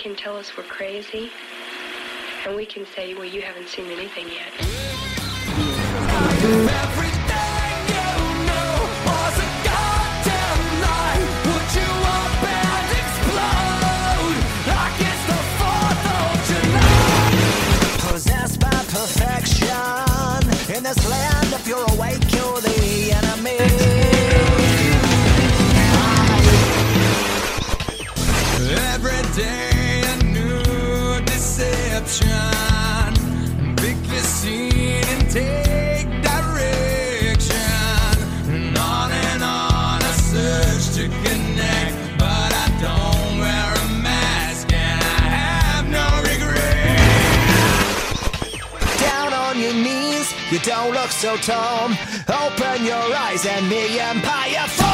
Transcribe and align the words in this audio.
Can 0.00 0.16
tell 0.16 0.34
us 0.34 0.56
we're 0.56 0.62
crazy 0.62 1.30
and 2.46 2.56
we 2.56 2.64
can 2.64 2.86
say 2.86 3.12
well 3.12 3.26
you 3.26 3.42
haven't 3.42 3.68
seen 3.68 3.90
anything 3.90 4.26
yet 4.28 4.50
don't 50.62 50.92
look 50.92 51.10
so 51.10 51.36
tall. 51.36 51.90
Open 52.28 52.84
your 52.84 53.14
eyes 53.14 53.46
and 53.46 53.70
the 53.70 54.00
empire 54.00 54.68
falls. 54.68 54.89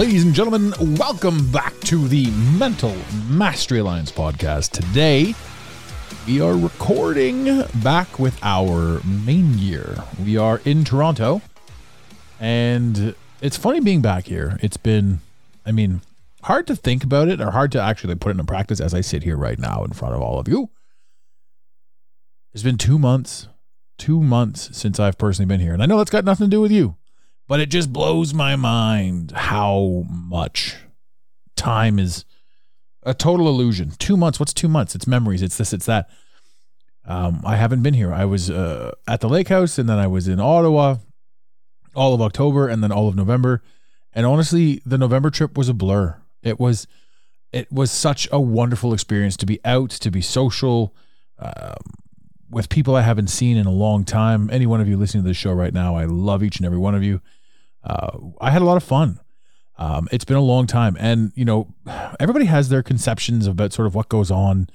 Ladies 0.00 0.24
and 0.24 0.32
gentlemen, 0.32 0.72
welcome 0.96 1.52
back 1.52 1.78
to 1.80 2.08
the 2.08 2.30
Mental 2.58 2.96
Mastery 3.28 3.80
Alliance 3.80 4.10
podcast. 4.10 4.70
Today, 4.70 5.34
we 6.26 6.40
are 6.40 6.56
recording 6.56 7.64
back 7.82 8.18
with 8.18 8.42
our 8.42 9.02
main 9.04 9.58
year. 9.58 10.02
We 10.24 10.38
are 10.38 10.62
in 10.64 10.84
Toronto, 10.84 11.42
and 12.40 13.14
it's 13.42 13.58
funny 13.58 13.80
being 13.80 14.00
back 14.00 14.24
here. 14.24 14.56
It's 14.62 14.78
been, 14.78 15.20
I 15.66 15.72
mean, 15.72 16.00
hard 16.44 16.66
to 16.68 16.76
think 16.76 17.04
about 17.04 17.28
it 17.28 17.38
or 17.38 17.50
hard 17.50 17.70
to 17.72 17.82
actually 17.82 18.14
put 18.14 18.30
it 18.30 18.40
into 18.40 18.44
practice 18.44 18.80
as 18.80 18.94
I 18.94 19.02
sit 19.02 19.22
here 19.22 19.36
right 19.36 19.58
now 19.58 19.84
in 19.84 19.92
front 19.92 20.14
of 20.14 20.22
all 20.22 20.38
of 20.38 20.48
you. 20.48 20.70
It's 22.54 22.62
been 22.62 22.78
two 22.78 22.98
months, 22.98 23.48
two 23.98 24.22
months 24.22 24.74
since 24.74 24.98
I've 24.98 25.18
personally 25.18 25.46
been 25.46 25.60
here. 25.60 25.74
And 25.74 25.82
I 25.82 25.86
know 25.86 25.98
that's 25.98 26.08
got 26.08 26.24
nothing 26.24 26.46
to 26.46 26.50
do 26.50 26.62
with 26.62 26.72
you, 26.72 26.96
but 27.50 27.58
it 27.58 27.68
just 27.68 27.92
blows 27.92 28.32
my 28.32 28.54
mind 28.54 29.32
how 29.32 30.04
much 30.08 30.76
time 31.56 31.98
is 31.98 32.24
a 33.02 33.12
total 33.12 33.48
illusion. 33.48 33.90
Two 33.98 34.16
months. 34.16 34.38
What's 34.38 34.54
two 34.54 34.68
months? 34.68 34.94
It's 34.94 35.08
memories. 35.08 35.42
It's 35.42 35.58
this, 35.58 35.72
it's 35.72 35.86
that. 35.86 36.08
Um, 37.04 37.42
I 37.44 37.56
haven't 37.56 37.82
been 37.82 37.94
here. 37.94 38.14
I 38.14 38.24
was 38.24 38.50
uh, 38.50 38.92
at 39.08 39.20
the 39.20 39.28
lake 39.28 39.48
house 39.48 39.80
and 39.80 39.88
then 39.88 39.98
I 39.98 40.06
was 40.06 40.28
in 40.28 40.38
Ottawa 40.38 40.98
all 41.92 42.14
of 42.14 42.22
October 42.22 42.68
and 42.68 42.84
then 42.84 42.92
all 42.92 43.08
of 43.08 43.16
November. 43.16 43.64
And 44.12 44.24
honestly, 44.26 44.80
the 44.86 44.96
November 44.96 45.28
trip 45.28 45.58
was 45.58 45.68
a 45.68 45.74
blur. 45.74 46.22
It 46.44 46.60
was, 46.60 46.86
it 47.50 47.66
was 47.72 47.90
such 47.90 48.28
a 48.30 48.38
wonderful 48.38 48.94
experience 48.94 49.36
to 49.38 49.46
be 49.46 49.58
out, 49.64 49.90
to 49.90 50.12
be 50.12 50.22
social, 50.22 50.94
um, 51.40 51.74
with 52.48 52.68
people 52.68 52.94
I 52.94 53.02
haven't 53.02 53.26
seen 53.26 53.56
in 53.56 53.66
a 53.66 53.72
long 53.72 54.04
time. 54.04 54.50
Any 54.52 54.66
one 54.66 54.80
of 54.80 54.86
you 54.86 54.96
listening 54.96 55.24
to 55.24 55.28
this 55.28 55.36
show 55.36 55.52
right 55.52 55.74
now, 55.74 55.96
I 55.96 56.04
love 56.04 56.44
each 56.44 56.58
and 56.58 56.66
every 56.66 56.78
one 56.78 56.94
of 56.94 57.02
you. 57.02 57.20
Uh, 57.82 58.18
I 58.40 58.50
had 58.50 58.62
a 58.62 58.64
lot 58.64 58.76
of 58.76 58.84
fun. 58.84 59.20
Um, 59.78 60.08
it's 60.12 60.24
been 60.26 60.36
a 60.36 60.42
long 60.42 60.66
time, 60.66 60.96
and 61.00 61.32
you 61.34 61.44
know, 61.44 61.74
everybody 62.20 62.44
has 62.44 62.68
their 62.68 62.82
conceptions 62.82 63.46
about 63.46 63.72
sort 63.72 63.86
of 63.86 63.94
what 63.94 64.10
goes 64.10 64.30
on 64.30 64.68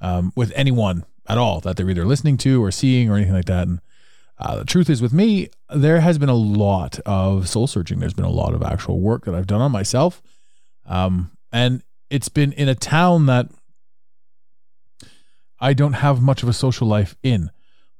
um, 0.00 0.32
with 0.36 0.52
anyone 0.54 1.04
at 1.26 1.38
all 1.38 1.60
that 1.60 1.76
they're 1.76 1.88
either 1.88 2.04
listening 2.04 2.36
to 2.36 2.62
or 2.62 2.70
seeing 2.70 3.08
or 3.08 3.16
anything 3.16 3.34
like 3.34 3.46
that. 3.46 3.66
And 3.66 3.80
uh, 4.38 4.56
the 4.56 4.64
truth 4.64 4.90
is, 4.90 5.00
with 5.00 5.12
me, 5.12 5.48
there 5.74 6.00
has 6.00 6.18
been 6.18 6.28
a 6.28 6.34
lot 6.34 6.98
of 7.06 7.48
soul 7.48 7.66
searching. 7.66 7.98
There's 7.98 8.12
been 8.12 8.26
a 8.26 8.30
lot 8.30 8.52
of 8.52 8.62
actual 8.62 9.00
work 9.00 9.24
that 9.24 9.34
I've 9.34 9.46
done 9.46 9.62
on 9.62 9.72
myself, 9.72 10.20
um, 10.84 11.30
and 11.50 11.82
it's 12.10 12.28
been 12.28 12.52
in 12.52 12.68
a 12.68 12.74
town 12.74 13.24
that 13.26 13.48
I 15.58 15.72
don't 15.72 15.94
have 15.94 16.20
much 16.20 16.42
of 16.42 16.48
a 16.48 16.52
social 16.52 16.88
life 16.88 17.16
in, 17.22 17.50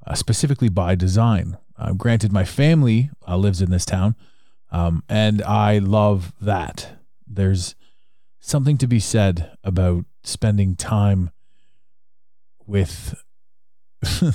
uh, 0.05 0.13
specifically 0.13 0.69
by 0.69 0.95
design. 0.95 1.57
Uh, 1.77 1.93
granted, 1.93 2.31
my 2.31 2.43
family 2.43 3.09
uh, 3.27 3.37
lives 3.37 3.61
in 3.61 3.71
this 3.71 3.85
town, 3.85 4.15
um, 4.73 5.03
and 5.07 5.43
I 5.43 5.77
love 5.77 6.33
that. 6.41 6.97
There's 7.27 7.75
something 8.39 8.77
to 8.79 8.87
be 8.87 8.99
said 8.99 9.55
about 9.63 10.05
spending 10.23 10.75
time 10.75 11.29
with 12.65 13.15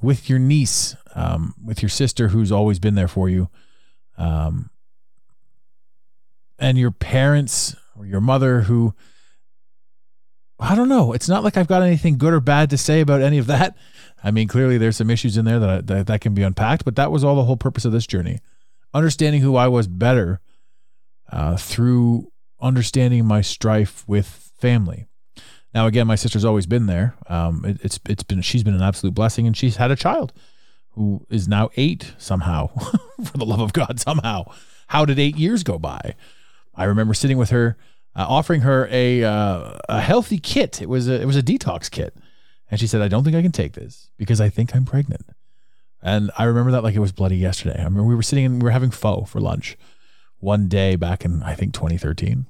with 0.00 0.30
your 0.30 0.38
niece, 0.38 0.94
um, 1.16 1.54
with 1.62 1.82
your 1.82 1.88
sister 1.88 2.28
who's 2.28 2.52
always 2.52 2.78
been 2.78 2.94
there 2.94 3.08
for 3.08 3.28
you, 3.28 3.50
um, 4.16 4.70
and 6.60 6.78
your 6.78 6.92
parents 6.92 7.74
or 7.98 8.06
your 8.06 8.20
mother 8.20 8.62
who 8.62 8.94
I 10.60 10.76
don't 10.76 10.88
know. 10.88 11.12
It's 11.12 11.28
not 11.28 11.42
like 11.42 11.56
I've 11.56 11.66
got 11.66 11.82
anything 11.82 12.18
good 12.18 12.32
or 12.32 12.40
bad 12.40 12.70
to 12.70 12.78
say 12.78 13.00
about 13.00 13.20
any 13.20 13.38
of 13.38 13.48
that. 13.48 13.76
I 14.22 14.30
mean, 14.30 14.46
clearly 14.46 14.78
there's 14.78 14.96
some 14.96 15.10
issues 15.10 15.36
in 15.36 15.44
there 15.44 15.58
that, 15.58 15.70
I, 15.70 15.80
that 15.80 16.06
that 16.06 16.20
can 16.20 16.34
be 16.34 16.44
unpacked, 16.44 16.84
but 16.84 16.94
that 16.94 17.10
was 17.10 17.24
all 17.24 17.34
the 17.34 17.44
whole 17.44 17.56
purpose 17.56 17.84
of 17.84 17.90
this 17.90 18.06
journey. 18.06 18.38
Understanding 18.94 19.40
who 19.40 19.56
I 19.56 19.68
was 19.68 19.86
better 19.86 20.40
uh, 21.30 21.56
through 21.56 22.30
understanding 22.60 23.24
my 23.26 23.40
strife 23.40 24.04
with 24.06 24.50
family. 24.58 25.06
Now, 25.74 25.86
again, 25.86 26.06
my 26.06 26.16
sister's 26.16 26.44
always 26.44 26.66
been 26.66 26.86
there. 26.86 27.14
Um, 27.28 27.64
it, 27.64 27.78
it's 27.82 27.98
it's 28.08 28.22
been 28.22 28.42
she's 28.42 28.62
been 28.62 28.74
an 28.74 28.82
absolute 28.82 29.14
blessing, 29.14 29.46
and 29.46 29.56
she's 29.56 29.76
had 29.76 29.90
a 29.90 29.96
child 29.96 30.32
who 30.90 31.26
is 31.30 31.48
now 31.48 31.70
eight 31.76 32.14
somehow. 32.18 32.68
For 33.24 33.38
the 33.38 33.46
love 33.46 33.60
of 33.60 33.72
God, 33.72 33.98
somehow. 33.98 34.44
How 34.88 35.04
did 35.04 35.18
eight 35.18 35.36
years 35.36 35.62
go 35.62 35.78
by? 35.78 36.14
I 36.74 36.84
remember 36.84 37.14
sitting 37.14 37.38
with 37.38 37.50
her 37.50 37.76
uh, 38.14 38.26
offering 38.28 38.62
her 38.62 38.88
a 38.90 39.24
uh, 39.24 39.78
a 39.88 40.00
healthy 40.00 40.38
kit. 40.38 40.82
It 40.82 40.88
was 40.88 41.08
a, 41.08 41.20
it 41.20 41.24
was 41.24 41.36
a 41.36 41.42
detox 41.42 41.90
kit, 41.90 42.14
and 42.70 42.78
she 42.78 42.86
said, 42.86 43.00
"I 43.00 43.08
don't 43.08 43.24
think 43.24 43.36
I 43.36 43.42
can 43.42 43.52
take 43.52 43.72
this 43.72 44.10
because 44.18 44.40
I 44.40 44.48
think 44.48 44.74
I'm 44.74 44.84
pregnant." 44.84 45.26
And 46.02 46.30
I 46.36 46.44
remember 46.44 46.72
that 46.72 46.82
like 46.82 46.94
it 46.94 47.00
was 47.00 47.12
bloody 47.12 47.36
yesterday. 47.36 47.82
I 47.82 47.88
mean, 47.88 48.04
we 48.06 48.14
were 48.14 48.22
sitting 48.22 48.44
and 48.44 48.62
we 48.62 48.64
were 48.64 48.72
having 48.72 48.90
pho 48.90 49.24
for 49.24 49.40
lunch 49.40 49.76
one 50.38 50.68
day 50.68 50.96
back 50.96 51.24
in 51.24 51.42
I 51.42 51.54
think 51.54 51.74
2013. 51.74 52.46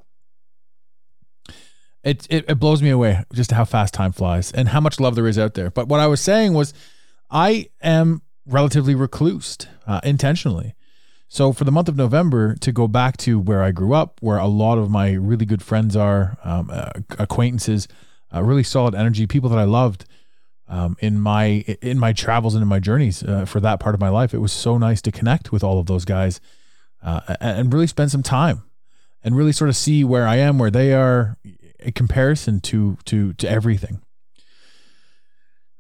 It, 2.05 2.27
it 2.31 2.45
it 2.49 2.55
blows 2.59 2.83
me 2.83 2.91
away 2.91 3.23
just 3.33 3.53
how 3.53 3.65
fast 3.65 3.95
time 3.95 4.13
flies 4.13 4.51
and 4.51 4.71
how 4.71 4.81
much 4.81 4.99
love 4.99 5.15
there 5.15 5.29
is 5.29 5.39
out 5.39 5.55
there. 5.55 5.71
But 5.71 5.89
what 5.89 6.01
I 6.01 6.07
was 6.09 6.21
saying 6.21 6.55
was, 6.55 6.75
I 7.31 7.69
am 7.81 8.23
relatively 8.47 8.95
reclused 8.95 9.67
uh, 9.87 10.01
intentionally. 10.03 10.75
So 11.29 11.53
for 11.53 11.65
the 11.65 11.73
month 11.73 11.89
of 11.89 11.97
November, 11.97 12.57
to 12.57 12.73
go 12.73 12.87
back 12.87 13.17
to 13.19 13.39
where 13.39 13.63
I 13.63 13.71
grew 13.71 13.95
up, 13.95 14.19
where 14.21 14.37
a 14.37 14.47
lot 14.47 14.77
of 14.77 14.91
my 14.91 15.13
really 15.13 15.47
good 15.47 15.63
friends 15.63 15.97
are, 15.97 16.37
um, 16.45 16.69
uh, 16.71 16.91
acquaintances, 17.19 17.89
uh, 18.35 18.43
really 18.43 18.63
solid 18.63 18.95
energy, 18.95 19.27
people 19.27 19.49
that 19.49 19.59
I 19.59 19.65
loved 19.65 20.05
um, 20.69 20.97
in 21.01 21.21
my 21.21 21.65
in 21.83 21.99
my 21.99 22.13
travels 22.13 22.55
and 22.55 22.63
in 22.63 22.69
my 22.69 22.79
journeys 22.79 23.23
uh, 23.23 23.45
for 23.45 23.61
that 23.61 23.81
part 23.81 23.95
of 23.95 24.01
my 24.01 24.09
life, 24.09 24.33
it 24.33 24.39
was 24.39 24.53
so 24.53 24.79
nice 24.79 25.03
to 25.03 25.13
connect 25.13 25.53
with 25.53 25.63
all 25.63 25.79
of 25.79 25.87
those 25.87 26.05
guys 26.05 26.41
uh, 27.03 27.37
and 27.41 27.73
really 27.73 27.87
spend 27.87 28.11
some 28.11 28.23
time 28.23 28.63
and 29.25 29.37
really 29.37 29.53
sort 29.53 29.69
of 29.71 29.77
see 29.77 30.05
where 30.05 30.27
I 30.27 30.37
am, 30.37 30.59
where 30.59 30.71
they 30.71 30.93
are, 30.93 31.37
in 31.79 31.93
comparison 31.93 32.61
to 32.61 32.97
to 33.07 33.33
to 33.35 33.49
everything. 33.49 34.01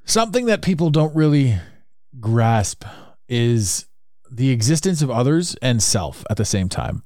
Something 0.05 0.46
that 0.46 0.62
people 0.62 0.90
don't 0.90 1.14
really 1.14 1.58
grasp 2.19 2.84
is 3.29 3.87
the 4.31 4.50
existence 4.50 5.00
of 5.02 5.11
others 5.11 5.55
and 5.62 5.82
self 5.82 6.25
at 6.29 6.37
the 6.37 6.44
same 6.44 6.69
time. 6.69 7.02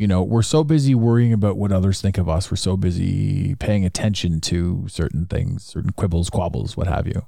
You 0.00 0.06
know, 0.06 0.22
we're 0.22 0.40
so 0.40 0.64
busy 0.64 0.94
worrying 0.94 1.34
about 1.34 1.58
what 1.58 1.72
others 1.72 2.00
think 2.00 2.16
of 2.16 2.26
us. 2.26 2.50
We're 2.50 2.56
so 2.56 2.74
busy 2.74 3.54
paying 3.56 3.84
attention 3.84 4.40
to 4.40 4.86
certain 4.88 5.26
things, 5.26 5.62
certain 5.62 5.92
quibbles, 5.92 6.30
quabbles, 6.30 6.74
what 6.74 6.86
have 6.86 7.06
you. 7.06 7.26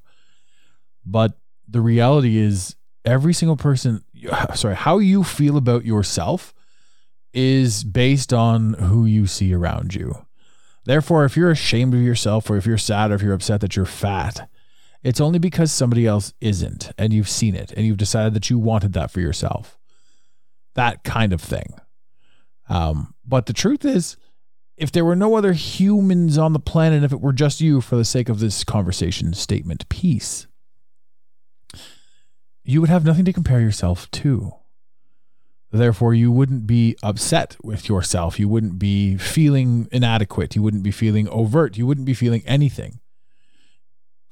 But 1.04 1.38
the 1.68 1.82
reality 1.82 2.38
is, 2.38 2.74
every 3.04 3.34
single 3.34 3.58
person, 3.58 4.02
sorry, 4.54 4.74
how 4.74 5.00
you 5.00 5.22
feel 5.22 5.58
about 5.58 5.84
yourself 5.84 6.54
is 7.34 7.84
based 7.84 8.32
on 8.32 8.72
who 8.72 9.04
you 9.04 9.26
see 9.26 9.52
around 9.52 9.94
you. 9.94 10.24
Therefore, 10.86 11.26
if 11.26 11.36
you're 11.36 11.50
ashamed 11.50 11.92
of 11.92 12.00
yourself 12.00 12.48
or 12.48 12.56
if 12.56 12.64
you're 12.64 12.78
sad 12.78 13.10
or 13.10 13.16
if 13.16 13.22
you're 13.22 13.34
upset 13.34 13.60
that 13.60 13.76
you're 13.76 13.84
fat, 13.84 14.48
it's 15.02 15.20
only 15.20 15.38
because 15.38 15.70
somebody 15.70 16.06
else 16.06 16.32
isn't 16.40 16.90
and 16.96 17.12
you've 17.12 17.28
seen 17.28 17.54
it 17.54 17.70
and 17.72 17.84
you've 17.84 17.98
decided 17.98 18.32
that 18.32 18.48
you 18.48 18.58
wanted 18.58 18.94
that 18.94 19.10
for 19.10 19.20
yourself. 19.20 19.78
That 20.72 21.04
kind 21.04 21.34
of 21.34 21.42
thing. 21.42 21.74
Um, 22.68 23.14
but 23.24 23.46
the 23.46 23.52
truth 23.52 23.84
is, 23.84 24.16
if 24.76 24.90
there 24.90 25.04
were 25.04 25.16
no 25.16 25.34
other 25.34 25.52
humans 25.52 26.38
on 26.38 26.52
the 26.52 26.58
planet, 26.58 27.04
if 27.04 27.12
it 27.12 27.20
were 27.20 27.32
just 27.32 27.60
you 27.60 27.80
for 27.80 27.96
the 27.96 28.04
sake 28.04 28.28
of 28.28 28.40
this 28.40 28.64
conversation 28.64 29.32
statement 29.34 29.88
piece, 29.88 30.46
you 32.64 32.80
would 32.80 32.90
have 32.90 33.04
nothing 33.04 33.24
to 33.24 33.32
compare 33.32 33.60
yourself 33.60 34.10
to. 34.12 34.54
Therefore, 35.70 36.12
you 36.12 36.30
wouldn't 36.30 36.66
be 36.66 36.96
upset 37.02 37.56
with 37.62 37.88
yourself. 37.88 38.38
You 38.38 38.48
wouldn't 38.48 38.78
be 38.78 39.16
feeling 39.16 39.88
inadequate. 39.90 40.54
You 40.54 40.62
wouldn't 40.62 40.82
be 40.82 40.90
feeling 40.90 41.28
overt. 41.28 41.78
You 41.78 41.86
wouldn't 41.86 42.06
be 42.06 42.14
feeling 42.14 42.42
anything. 42.44 43.00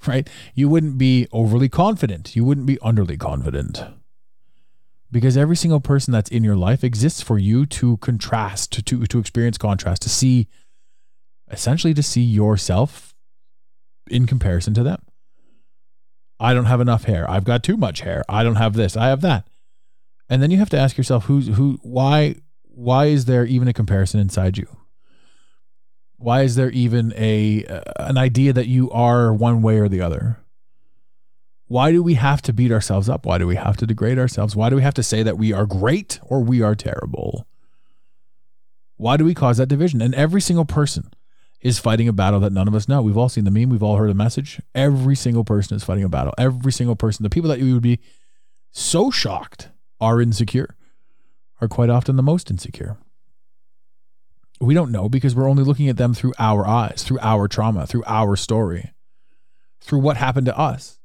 Right? 0.07 0.29
You 0.55 0.69
wouldn't 0.69 0.99
be 0.99 1.29
overly 1.33 1.69
confident. 1.69 2.37
You 2.37 2.45
wouldn't 2.45 2.67
be 2.67 2.77
underly 2.77 3.19
confident. 3.19 3.83
Because 5.13 5.37
every 5.37 5.57
single 5.57 5.81
person 5.81 6.13
that's 6.13 6.31
in 6.31 6.45
your 6.45 6.57
life 6.57 6.85
exists 6.85 7.21
for 7.21 7.39
you 7.39 7.67
to 7.67 7.97
contrast, 7.99 8.73
to, 8.73 8.83
to, 8.83 9.19
experience 9.19 9.59
contrast, 9.59 10.03
to 10.03 10.09
see, 10.09 10.47
essentially, 11.51 11.95
to 11.95 12.03
see 12.03 12.23
yourself 12.23 13.15
in 14.09 14.27
comparison 14.27 14.73
to 14.75 14.83
them. 14.83 15.03
I 16.39 16.55
don't 16.55 16.67
have 16.67 16.81
enough 16.81 17.05
hair. 17.05 17.29
I've 17.31 17.45
got 17.45 17.63
too 17.63 17.77
much 17.77 18.01
hair. 18.01 18.25
I 18.29 18.43
don't 18.43 18.57
have 18.57 18.75
this. 18.75 18.97
I 18.97 19.09
have 19.09 19.21
that. 19.21 19.47
And 20.29 20.43
then 20.43 20.51
you 20.51 20.59
have 20.59 20.71
to 20.71 20.79
ask 20.79 20.97
yourself 20.97 21.25
who's 21.25 21.49
who 21.49 21.79
why 21.83 22.37
why 22.63 23.07
is 23.07 23.27
there 23.27 23.45
even 23.45 23.69
a 23.69 23.73
comparison 23.73 24.21
inside 24.21 24.57
you? 24.57 24.67
Why 26.17 26.43
is 26.43 26.55
there 26.55 26.71
even 26.71 27.13
a 27.17 27.65
uh, 27.67 27.81
an 27.97 28.17
idea 28.17 28.53
that 28.53 28.69
you 28.69 28.91
are 28.91 29.35
one 29.35 29.61
way 29.61 29.79
or 29.79 29.89
the 29.89 30.01
other? 30.01 30.40
Why 31.71 31.93
do 31.93 32.03
we 32.03 32.15
have 32.15 32.43
to 32.43 32.53
beat 32.53 32.73
ourselves 32.73 33.09
up? 33.09 33.25
Why 33.25 33.39
do 33.39 33.47
we 33.47 33.55
have 33.55 33.77
to 33.77 33.87
degrade 33.87 34.19
ourselves? 34.19 34.57
Why 34.57 34.71
do 34.71 34.75
we 34.75 34.83
have 34.83 34.95
to 34.95 35.05
say 35.05 35.23
that 35.23 35.39
we 35.39 35.53
are 35.53 35.67
great 35.67 36.19
or 36.25 36.43
we 36.43 36.63
are 36.63 36.75
terrible? 36.75 37.47
Why 38.97 39.17
do 39.17 39.25
we 39.25 39.35
cause 39.35 39.59
that 39.59 39.69
division? 39.69 40.03
And 40.03 40.13
every 40.17 40.41
single 40.41 40.65
person 40.65 41.13
is 41.61 41.79
fighting 41.79 42.09
a 42.09 42.13
battle 42.13 42.41
that 42.41 42.53
none 42.53 42.67
of 42.67 42.75
us 42.75 42.89
know. 42.89 43.03
We've 43.03 43.17
all 43.17 43.29
seen 43.29 43.45
the 43.45 43.53
meme, 43.53 43.69
we've 43.69 43.85
all 43.85 43.99
heard 43.99 44.11
the 44.11 44.15
message. 44.15 44.61
Every 44.75 45.15
single 45.15 45.45
person 45.45 45.77
is 45.77 45.85
fighting 45.85 46.03
a 46.03 46.09
battle. 46.09 46.35
Every 46.37 46.73
single 46.73 46.97
person, 46.97 47.23
the 47.23 47.31
people 47.31 47.51
that 47.51 47.61
you 47.61 47.73
would 47.75 47.85
be 47.85 48.01
so 48.73 49.13
shocked 49.13 49.69
are 50.01 50.21
insecure, 50.21 50.75
are 51.61 51.69
quite 51.69 51.89
often 51.89 52.17
the 52.17 52.23
most 52.25 52.51
insecure. 52.51 52.97
We 54.61 54.75
don't 54.75 54.91
know 54.91 55.09
because 55.09 55.37
we're 55.37 55.49
only 55.49 55.63
looking 55.63 55.89
at 55.89 55.99
them 55.99 56.15
through 56.15 56.35
our 56.37 56.67
eyes, 56.67 57.05
through 57.05 57.21
our 57.21 57.47
trauma, 57.47 57.87
through 57.87 58.03
our 58.09 58.35
story, 58.35 58.91
through 59.81 60.01
what 60.01 60.17
happened 60.17 60.47
to 60.47 60.59
us, 60.59 60.97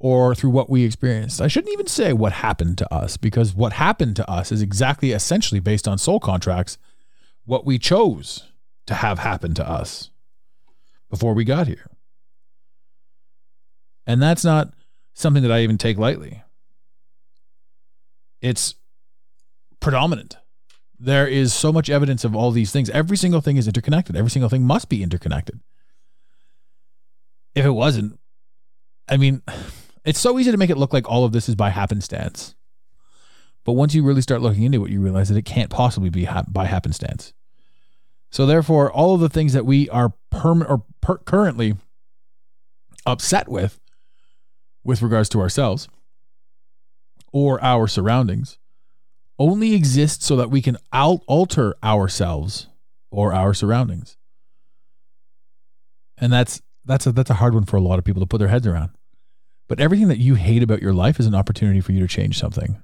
or 0.00 0.34
through 0.34 0.50
what 0.50 0.70
we 0.70 0.84
experienced. 0.84 1.40
I 1.40 1.48
shouldn't 1.48 1.72
even 1.72 1.86
say 1.86 2.12
what 2.12 2.32
happened 2.32 2.78
to 2.78 2.94
us 2.94 3.16
because 3.16 3.54
what 3.54 3.74
happened 3.74 4.16
to 4.16 4.30
us 4.30 4.52
is 4.52 4.62
exactly 4.62 5.12
essentially 5.12 5.60
based 5.60 5.88
on 5.88 5.98
soul 5.98 6.20
contracts, 6.20 6.78
what 7.44 7.66
we 7.66 7.78
chose 7.78 8.44
to 8.86 8.94
have 8.94 9.18
happen 9.18 9.54
to 9.54 9.68
us 9.68 10.10
before 11.10 11.34
we 11.34 11.44
got 11.44 11.66
here. 11.66 11.90
And 14.06 14.22
that's 14.22 14.44
not 14.44 14.72
something 15.14 15.42
that 15.42 15.52
I 15.52 15.60
even 15.60 15.78
take 15.78 15.98
lightly. 15.98 16.42
It's 18.40 18.74
predominant. 19.80 20.36
There 20.98 21.26
is 21.26 21.52
so 21.52 21.72
much 21.72 21.90
evidence 21.90 22.24
of 22.24 22.34
all 22.34 22.50
these 22.50 22.72
things. 22.72 22.88
Every 22.90 23.16
single 23.16 23.40
thing 23.40 23.56
is 23.56 23.66
interconnected. 23.66 24.16
Every 24.16 24.30
single 24.30 24.48
thing 24.48 24.62
must 24.62 24.88
be 24.88 25.02
interconnected. 25.02 25.60
If 27.54 27.64
it 27.64 27.70
wasn't, 27.70 28.18
I 29.08 29.16
mean, 29.16 29.42
it's 30.04 30.20
so 30.20 30.38
easy 30.38 30.50
to 30.50 30.56
make 30.56 30.70
it 30.70 30.78
look 30.78 30.92
like 30.92 31.08
all 31.08 31.24
of 31.24 31.32
this 31.32 31.48
is 31.48 31.54
by 31.54 31.70
happenstance. 31.70 32.54
But 33.64 33.72
once 33.72 33.94
you 33.94 34.02
really 34.02 34.22
start 34.22 34.40
looking 34.40 34.62
into 34.62 34.84
it, 34.84 34.90
you 34.90 35.00
realize 35.00 35.28
that 35.28 35.36
it 35.36 35.44
can't 35.44 35.70
possibly 35.70 36.10
be 36.10 36.24
ha- 36.24 36.44
by 36.48 36.64
happenstance. 36.64 37.32
So 38.30 38.46
therefore, 38.46 38.90
all 38.90 39.14
of 39.14 39.20
the 39.20 39.28
things 39.28 39.52
that 39.52 39.66
we 39.66 39.88
are 39.90 40.14
perm 40.30 40.62
or 40.62 40.84
per- 41.00 41.18
currently 41.18 41.74
upset 43.06 43.48
with, 43.48 43.80
with 44.84 45.02
regards 45.02 45.28
to 45.30 45.40
ourselves 45.40 45.88
or 47.32 47.62
our 47.62 47.86
surroundings, 47.86 48.58
only 49.38 49.74
exist 49.74 50.22
so 50.22 50.36
that 50.36 50.50
we 50.50 50.62
can 50.62 50.76
al- 50.92 51.22
alter 51.26 51.74
ourselves 51.82 52.68
or 53.10 53.32
our 53.32 53.54
surroundings. 53.54 54.16
And 56.16 56.32
that's 56.32 56.60
that's 56.84 57.06
a, 57.06 57.12
that's 57.12 57.30
a 57.30 57.34
hard 57.34 57.54
one 57.54 57.64
for 57.64 57.76
a 57.76 57.80
lot 57.80 57.98
of 57.98 58.04
people 58.04 58.20
to 58.20 58.26
put 58.26 58.38
their 58.38 58.48
heads 58.48 58.66
around. 58.66 58.90
But 59.68 59.80
everything 59.80 60.08
that 60.08 60.18
you 60.18 60.34
hate 60.34 60.62
about 60.62 60.82
your 60.82 60.94
life 60.94 61.20
is 61.20 61.26
an 61.26 61.34
opportunity 61.34 61.80
for 61.80 61.92
you 61.92 62.00
to 62.00 62.08
change 62.08 62.38
something. 62.38 62.82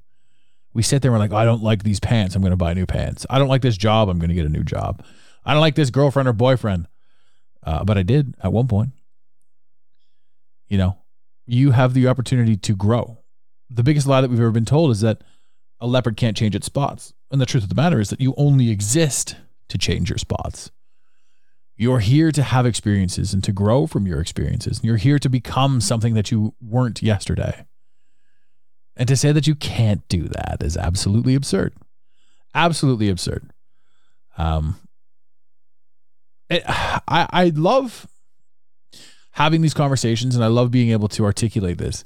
We 0.74 0.82
sit 0.82 1.02
there 1.02 1.10
and 1.10 1.18
we're 1.18 1.24
like, 1.24 1.32
I 1.32 1.44
don't 1.44 1.62
like 1.62 1.82
these 1.82 2.00
pants. 2.00 2.34
I'm 2.34 2.42
going 2.42 2.50
to 2.50 2.56
buy 2.56 2.74
new 2.74 2.86
pants. 2.86 3.24
I 3.30 3.38
don't 3.38 3.48
like 3.48 3.62
this 3.62 3.76
job. 3.76 4.08
I'm 4.08 4.18
going 4.18 4.28
to 4.28 4.34
get 4.34 4.44
a 4.44 4.50
new 4.50 4.64
job. 4.64 5.04
I 5.44 5.52
don't 5.52 5.60
like 5.60 5.76
this 5.76 5.90
girlfriend 5.90 6.28
or 6.28 6.32
boyfriend. 6.32 6.88
Uh, 7.62 7.84
but 7.84 7.96
I 7.96 8.02
did 8.02 8.36
at 8.42 8.52
one 8.52 8.68
point. 8.68 8.90
You 10.68 10.78
know, 10.78 10.98
you 11.46 11.70
have 11.70 11.94
the 11.94 12.08
opportunity 12.08 12.56
to 12.56 12.76
grow. 12.76 13.18
The 13.70 13.82
biggest 13.82 14.06
lie 14.06 14.20
that 14.20 14.28
we've 14.28 14.40
ever 14.40 14.50
been 14.50 14.64
told 14.64 14.90
is 14.90 15.00
that 15.00 15.22
a 15.80 15.86
leopard 15.86 16.16
can't 16.16 16.36
change 16.36 16.54
its 16.54 16.66
spots. 16.66 17.14
And 17.30 17.40
the 17.40 17.46
truth 17.46 17.62
of 17.62 17.68
the 17.68 17.74
matter 17.74 18.00
is 18.00 18.10
that 18.10 18.20
you 18.20 18.34
only 18.36 18.70
exist 18.70 19.36
to 19.68 19.78
change 19.78 20.10
your 20.10 20.18
spots. 20.18 20.70
You're 21.76 21.98
here 21.98 22.30
to 22.30 22.42
have 22.42 22.66
experiences 22.66 23.34
and 23.34 23.42
to 23.44 23.52
grow 23.52 23.86
from 23.86 24.06
your 24.06 24.20
experiences. 24.20 24.78
And 24.78 24.84
you're 24.84 24.96
here 24.96 25.18
to 25.18 25.28
become 25.28 25.80
something 25.80 26.14
that 26.14 26.30
you 26.30 26.54
weren't 26.60 27.02
yesterday. 27.02 27.66
And 28.96 29.08
to 29.08 29.16
say 29.16 29.32
that 29.32 29.46
you 29.46 29.56
can't 29.56 30.06
do 30.08 30.28
that 30.28 30.58
is 30.60 30.76
absolutely 30.76 31.34
absurd. 31.34 31.74
Absolutely 32.54 33.08
absurd. 33.08 33.50
Um, 34.38 34.76
it, 36.48 36.62
I 36.66 37.26
I 37.30 37.52
love 37.54 38.06
having 39.32 39.62
these 39.62 39.74
conversations, 39.74 40.36
and 40.36 40.44
I 40.44 40.48
love 40.48 40.70
being 40.70 40.90
able 40.90 41.08
to 41.08 41.24
articulate 41.24 41.78
this. 41.78 42.04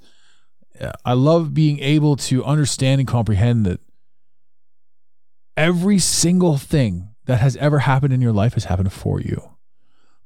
I 1.05 1.13
love 1.13 1.53
being 1.53 1.81
able 1.81 2.17
to 2.17 2.45
understand 2.45 3.01
and 3.01 3.09
comprehend 3.09 3.67
that 3.67 3.81
every 5.57 5.99
single 5.99 6.57
thing 6.57 7.09
that 7.27 7.41
has 7.41 7.57
ever 7.57 7.81
happened 7.81 8.15
in 8.15 8.23
your 8.23 8.33
life 8.33 8.55
has 8.55 8.65
happened 8.65 8.93
for 8.93 9.21
you. 9.21 9.58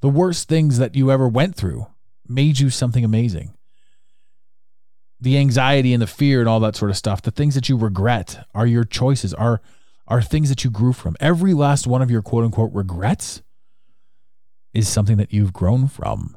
The 0.02 0.08
worst 0.08 0.48
things 0.48 0.78
that 0.78 0.96
you 0.96 1.12
ever 1.12 1.28
went 1.28 1.54
through 1.54 1.86
made 2.28 2.58
you 2.58 2.70
something 2.70 3.04
amazing. 3.04 3.54
The 5.20 5.38
anxiety 5.38 5.92
and 5.92 6.02
the 6.02 6.08
fear 6.08 6.40
and 6.40 6.48
all 6.48 6.58
that 6.60 6.74
sort 6.74 6.90
of 6.90 6.96
stuff, 6.96 7.22
the 7.22 7.30
things 7.30 7.54
that 7.54 7.68
you 7.68 7.76
regret 7.76 8.44
are 8.52 8.66
your 8.66 8.84
choices, 8.84 9.32
are 9.32 9.62
are 10.08 10.20
things 10.20 10.48
that 10.48 10.64
you 10.64 10.70
grew 10.70 10.92
from. 10.92 11.16
Every 11.20 11.54
last 11.54 11.86
one 11.86 12.02
of 12.02 12.10
your 12.10 12.20
quote 12.20 12.44
unquote 12.44 12.72
regrets 12.74 13.42
is 14.74 14.88
something 14.88 15.18
that 15.18 15.32
you've 15.32 15.52
grown 15.52 15.86
from. 15.86 16.36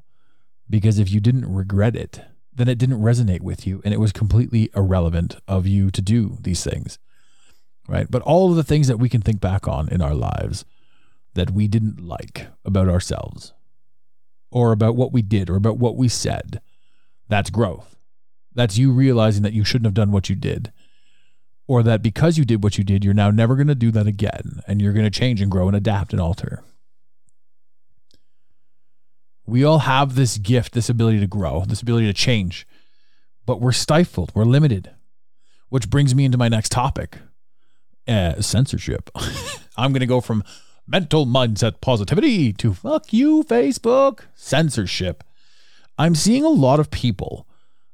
Because 0.69 0.99
if 0.99 1.11
you 1.11 1.19
didn't 1.19 1.51
regret 1.51 1.95
it, 1.95 2.21
then 2.53 2.67
it 2.67 2.77
didn't 2.77 3.01
resonate 3.01 3.41
with 3.41 3.65
you 3.65 3.81
and 3.83 3.95
it 3.95 3.99
was 3.99 4.11
completely 4.11 4.69
irrelevant 4.75 5.37
of 5.47 5.65
you 5.65 5.89
to 5.89 6.01
do 6.03 6.37
these 6.41 6.63
things. 6.63 6.99
Right. 7.87 8.09
But 8.09 8.21
all 8.21 8.51
of 8.51 8.55
the 8.55 8.63
things 8.63 8.87
that 8.87 8.99
we 8.99 9.09
can 9.09 9.21
think 9.21 9.41
back 9.41 9.67
on 9.67 9.89
in 9.89 10.03
our 10.03 10.13
lives 10.13 10.65
that 11.35 11.51
we 11.51 11.67
didn't 11.67 12.01
like 12.01 12.47
about 12.65 12.89
ourselves 12.89 13.53
or 14.51 14.71
about 14.71 14.95
what 14.95 15.11
we 15.13 15.21
did 15.21 15.49
or 15.49 15.55
about 15.55 15.77
what 15.77 15.95
we 15.95 16.07
said, 16.07 16.61
that's 17.29 17.49
growth. 17.49 17.95
That's 18.53 18.77
you 18.77 18.91
realizing 18.91 19.43
that 19.43 19.53
you 19.53 19.63
shouldn't 19.63 19.85
have 19.85 19.93
done 19.93 20.11
what 20.11 20.29
you 20.29 20.35
did. 20.35 20.71
Or 21.67 21.83
that 21.83 22.01
because 22.01 22.37
you 22.37 22.45
did 22.45 22.63
what 22.63 22.77
you 22.77 22.83
did, 22.83 23.03
you're 23.03 23.13
now 23.13 23.31
never 23.31 23.55
going 23.55 23.67
to 23.67 23.75
do 23.75 23.91
that 23.91 24.07
again 24.07 24.61
and 24.67 24.81
you're 24.81 24.93
going 24.93 25.05
to 25.05 25.09
change 25.19 25.41
and 25.41 25.51
grow 25.51 25.67
and 25.67 25.75
adapt 25.75 26.13
and 26.13 26.21
alter. 26.21 26.63
We 29.47 29.63
all 29.63 29.79
have 29.79 30.15
this 30.15 30.37
gift, 30.37 30.73
this 30.73 30.89
ability 30.89 31.19
to 31.19 31.27
grow, 31.27 31.65
this 31.65 31.81
ability 31.81 32.07
to 32.07 32.13
change, 32.13 32.67
but 33.45 33.61
we're 33.61 33.71
stifled, 33.71 34.31
we're 34.33 34.45
limited. 34.45 34.91
Which 35.69 35.89
brings 35.89 36.15
me 36.15 36.25
into 36.25 36.37
my 36.37 36.47
next 36.47 36.71
topic. 36.71 37.17
uh, 38.07 38.41
censorship. 38.41 39.09
I'm 39.77 39.91
going 39.91 40.01
to 40.01 40.05
go 40.05 40.21
from 40.21 40.43
mental 40.87 41.25
mindset 41.25 41.81
positivity 41.81 42.53
to 42.53 42.73
fuck 42.73 43.11
you, 43.11 43.43
Facebook 43.43 44.21
censorship. 44.35 45.23
I'm 45.97 46.15
seeing 46.15 46.43
a 46.43 46.49
lot 46.49 46.79
of 46.79 46.91
people, 46.91 47.47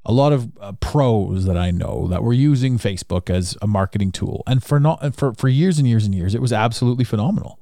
a 0.04 0.12
lot 0.12 0.34
of 0.34 0.52
uh, 0.60 0.74
pros 0.74 1.46
that 1.46 1.58
I 1.58 1.72
know 1.72 2.08
that 2.08 2.24
were 2.24 2.34
using 2.34 2.78
Facebook 2.78 3.30
as 3.30 3.58
a 3.62 3.68
marketing 3.68 4.12
tool, 4.12 4.44
and 4.48 4.64
for 4.64 4.80
not 4.80 5.16
for 5.16 5.34
for 5.34 5.48
years 5.48 5.78
and 5.78 5.88
years 5.88 6.06
and 6.06 6.16
years, 6.16 6.34
it 6.34 6.42
was 6.42 6.52
absolutely 6.52 7.06
phenomenal. 7.06 7.60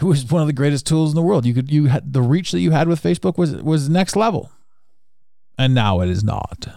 It 0.00 0.04
was 0.04 0.30
one 0.30 0.42
of 0.42 0.46
the 0.46 0.52
greatest 0.52 0.86
tools 0.86 1.10
in 1.10 1.16
the 1.16 1.22
world. 1.22 1.44
You 1.44 1.54
could 1.54 1.70
you 1.70 1.86
had 1.86 2.12
the 2.12 2.22
reach 2.22 2.52
that 2.52 2.60
you 2.60 2.70
had 2.70 2.88
with 2.88 3.02
Facebook 3.02 3.38
was 3.38 3.56
was 3.56 3.88
next 3.88 4.14
level, 4.16 4.52
and 5.56 5.74
now 5.74 6.00
it 6.00 6.08
is 6.08 6.22
not. 6.22 6.68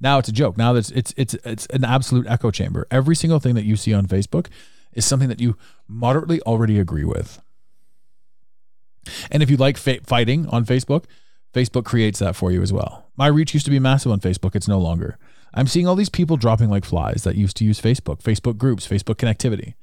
Now 0.00 0.18
it's 0.18 0.28
a 0.28 0.32
joke. 0.32 0.56
Now 0.56 0.74
it's 0.74 0.90
it's 0.90 1.14
it's 1.16 1.34
it's 1.44 1.66
an 1.66 1.84
absolute 1.84 2.26
echo 2.26 2.50
chamber. 2.50 2.88
Every 2.90 3.14
single 3.14 3.38
thing 3.38 3.54
that 3.54 3.64
you 3.64 3.76
see 3.76 3.94
on 3.94 4.06
Facebook 4.06 4.48
is 4.94 5.04
something 5.04 5.28
that 5.28 5.40
you 5.40 5.56
moderately 5.88 6.40
already 6.42 6.78
agree 6.78 7.04
with. 7.04 7.40
And 9.30 9.42
if 9.42 9.50
you 9.50 9.56
like 9.56 9.76
fa- 9.76 10.00
fighting 10.04 10.46
on 10.48 10.64
Facebook, 10.64 11.04
Facebook 11.52 11.84
creates 11.84 12.20
that 12.20 12.36
for 12.36 12.50
you 12.50 12.62
as 12.62 12.72
well. 12.72 13.10
My 13.16 13.26
reach 13.26 13.52
used 13.52 13.66
to 13.66 13.70
be 13.70 13.78
massive 13.78 14.12
on 14.12 14.20
Facebook. 14.20 14.54
It's 14.54 14.68
no 14.68 14.78
longer. 14.78 15.18
I'm 15.54 15.66
seeing 15.66 15.86
all 15.86 15.96
these 15.96 16.08
people 16.08 16.36
dropping 16.36 16.70
like 16.70 16.84
flies 16.84 17.24
that 17.24 17.36
used 17.36 17.56
to 17.58 17.64
use 17.64 17.80
Facebook, 17.80 18.22
Facebook 18.22 18.56
groups, 18.56 18.86
Facebook 18.86 19.16
connectivity. 19.16 19.74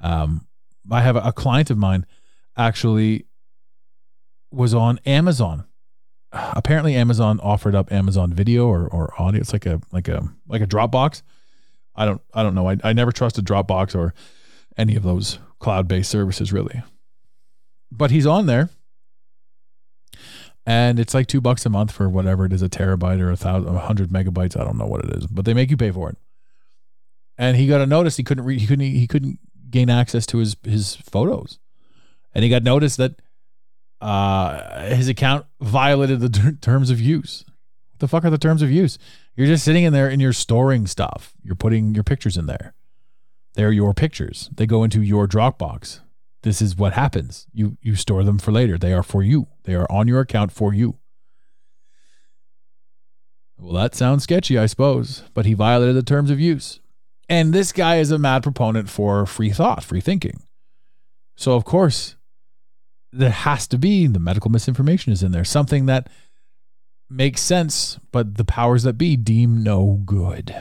Um, 0.00 0.46
I 0.90 1.02
have 1.02 1.16
a, 1.16 1.20
a 1.20 1.32
client 1.32 1.70
of 1.70 1.76
mine 1.76 2.06
actually 2.56 3.26
was 4.50 4.72
on 4.72 4.98
Amazon. 5.04 5.64
Apparently, 6.32 6.94
Amazon 6.94 7.40
offered 7.40 7.74
up 7.74 7.92
Amazon 7.92 8.32
Video 8.32 8.66
or, 8.66 8.86
or 8.88 9.12
audio. 9.20 9.40
It's 9.40 9.52
like 9.52 9.66
a 9.66 9.80
like 9.92 10.08
a 10.08 10.28
like 10.48 10.62
a 10.62 10.66
Dropbox. 10.66 11.22
I 11.96 12.04
don't 12.04 12.20
I 12.34 12.42
don't 12.42 12.54
know. 12.54 12.68
I, 12.68 12.76
I 12.84 12.92
never 12.92 13.12
trusted 13.12 13.44
Dropbox 13.44 13.94
or 13.94 14.14
any 14.76 14.96
of 14.96 15.02
those 15.02 15.38
cloud 15.58 15.88
based 15.88 16.10
services 16.10 16.52
really. 16.52 16.82
But 17.90 18.10
he's 18.10 18.26
on 18.26 18.46
there, 18.46 18.68
and 20.66 20.98
it's 20.98 21.14
like 21.14 21.28
two 21.28 21.40
bucks 21.40 21.64
a 21.64 21.70
month 21.70 21.92
for 21.92 22.08
whatever 22.08 22.44
it 22.44 22.52
is 22.52 22.62
a 22.62 22.68
terabyte 22.68 23.20
or 23.20 23.30
a 23.30 23.36
thousand, 23.36 23.74
a 23.74 23.78
hundred 23.78 24.10
megabytes. 24.10 24.60
I 24.60 24.64
don't 24.64 24.76
know 24.76 24.86
what 24.86 25.04
it 25.04 25.16
is, 25.16 25.26
but 25.26 25.44
they 25.44 25.54
make 25.54 25.70
you 25.70 25.76
pay 25.76 25.90
for 25.90 26.10
it. 26.10 26.16
And 27.38 27.56
he 27.56 27.66
got 27.66 27.80
a 27.80 27.86
notice 27.86 28.16
he 28.16 28.24
couldn't 28.24 28.44
read. 28.44 28.60
He 28.60 28.66
couldn't 28.66 28.84
he 28.84 29.06
couldn't 29.06 29.38
gain 29.70 29.88
access 29.88 30.26
to 30.26 30.38
his 30.38 30.56
his 30.64 30.96
photos, 30.96 31.58
and 32.34 32.44
he 32.44 32.50
got 32.50 32.62
notice 32.62 32.96
that 32.96 33.22
uh, 34.00 34.86
his 34.86 35.08
account 35.08 35.46
violated 35.60 36.20
the 36.20 36.28
ter- 36.28 36.52
terms 36.52 36.90
of 36.90 37.00
use. 37.00 37.44
What 37.92 38.00
the 38.00 38.08
fuck 38.08 38.24
are 38.24 38.30
the 38.30 38.38
terms 38.38 38.62
of 38.62 38.70
use? 38.70 38.98
You're 39.36 39.46
just 39.46 39.64
sitting 39.64 39.84
in 39.84 39.92
there 39.92 40.08
and 40.08 40.20
you're 40.20 40.32
storing 40.32 40.86
stuff. 40.86 41.34
You're 41.42 41.54
putting 41.54 41.94
your 41.94 42.04
pictures 42.04 42.36
in 42.36 42.46
there. 42.46 42.74
They're 43.54 43.72
your 43.72 43.94
pictures. 43.94 44.50
They 44.54 44.66
go 44.66 44.82
into 44.82 45.02
your 45.02 45.26
Dropbox. 45.26 46.00
This 46.42 46.62
is 46.62 46.76
what 46.76 46.92
happens. 46.92 47.46
You 47.52 47.76
you 47.80 47.96
store 47.96 48.22
them 48.22 48.38
for 48.38 48.52
later. 48.52 48.78
They 48.78 48.92
are 48.92 49.02
for 49.02 49.22
you. 49.22 49.48
They 49.64 49.74
are 49.74 49.90
on 49.90 50.08
your 50.08 50.20
account 50.20 50.52
for 50.52 50.72
you. 50.72 50.98
Well, 53.58 53.72
that 53.74 53.94
sounds 53.94 54.24
sketchy, 54.24 54.58
I 54.58 54.66
suppose, 54.66 55.22
but 55.32 55.46
he 55.46 55.54
violated 55.54 55.96
the 55.96 56.02
terms 56.02 56.30
of 56.30 56.38
use. 56.38 56.80
And 57.28 57.52
this 57.52 57.72
guy 57.72 57.96
is 57.96 58.10
a 58.10 58.18
mad 58.18 58.42
proponent 58.42 58.88
for 58.88 59.26
free 59.26 59.50
thought, 59.50 59.82
free 59.82 60.00
thinking. 60.00 60.42
So, 61.34 61.54
of 61.54 61.64
course, 61.64 62.16
there 63.12 63.30
has 63.30 63.66
to 63.68 63.78
be 63.78 64.06
the 64.06 64.18
medical 64.18 64.50
misinformation 64.50 65.12
is 65.12 65.22
in 65.22 65.32
there, 65.32 65.44
something 65.44 65.86
that 65.86 66.08
makes 67.08 67.40
sense, 67.40 67.98
but 68.12 68.36
the 68.36 68.44
powers 68.44 68.82
that 68.82 68.94
be 68.94 69.16
deem 69.16 69.62
no 69.62 70.00
good. 70.04 70.54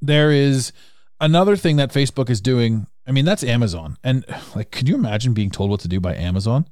There 0.00 0.30
is 0.30 0.72
another 1.20 1.56
thing 1.56 1.76
that 1.76 1.92
Facebook 1.92 2.30
is 2.30 2.40
doing. 2.40 2.86
I 3.06 3.12
mean, 3.12 3.24
that's 3.24 3.42
Amazon. 3.42 3.96
And 4.04 4.24
like, 4.54 4.70
could 4.70 4.88
you 4.88 4.94
imagine 4.94 5.34
being 5.34 5.50
told 5.50 5.70
what 5.70 5.80
to 5.80 5.88
do 5.88 6.00
by 6.00 6.14
Amazon? 6.14 6.68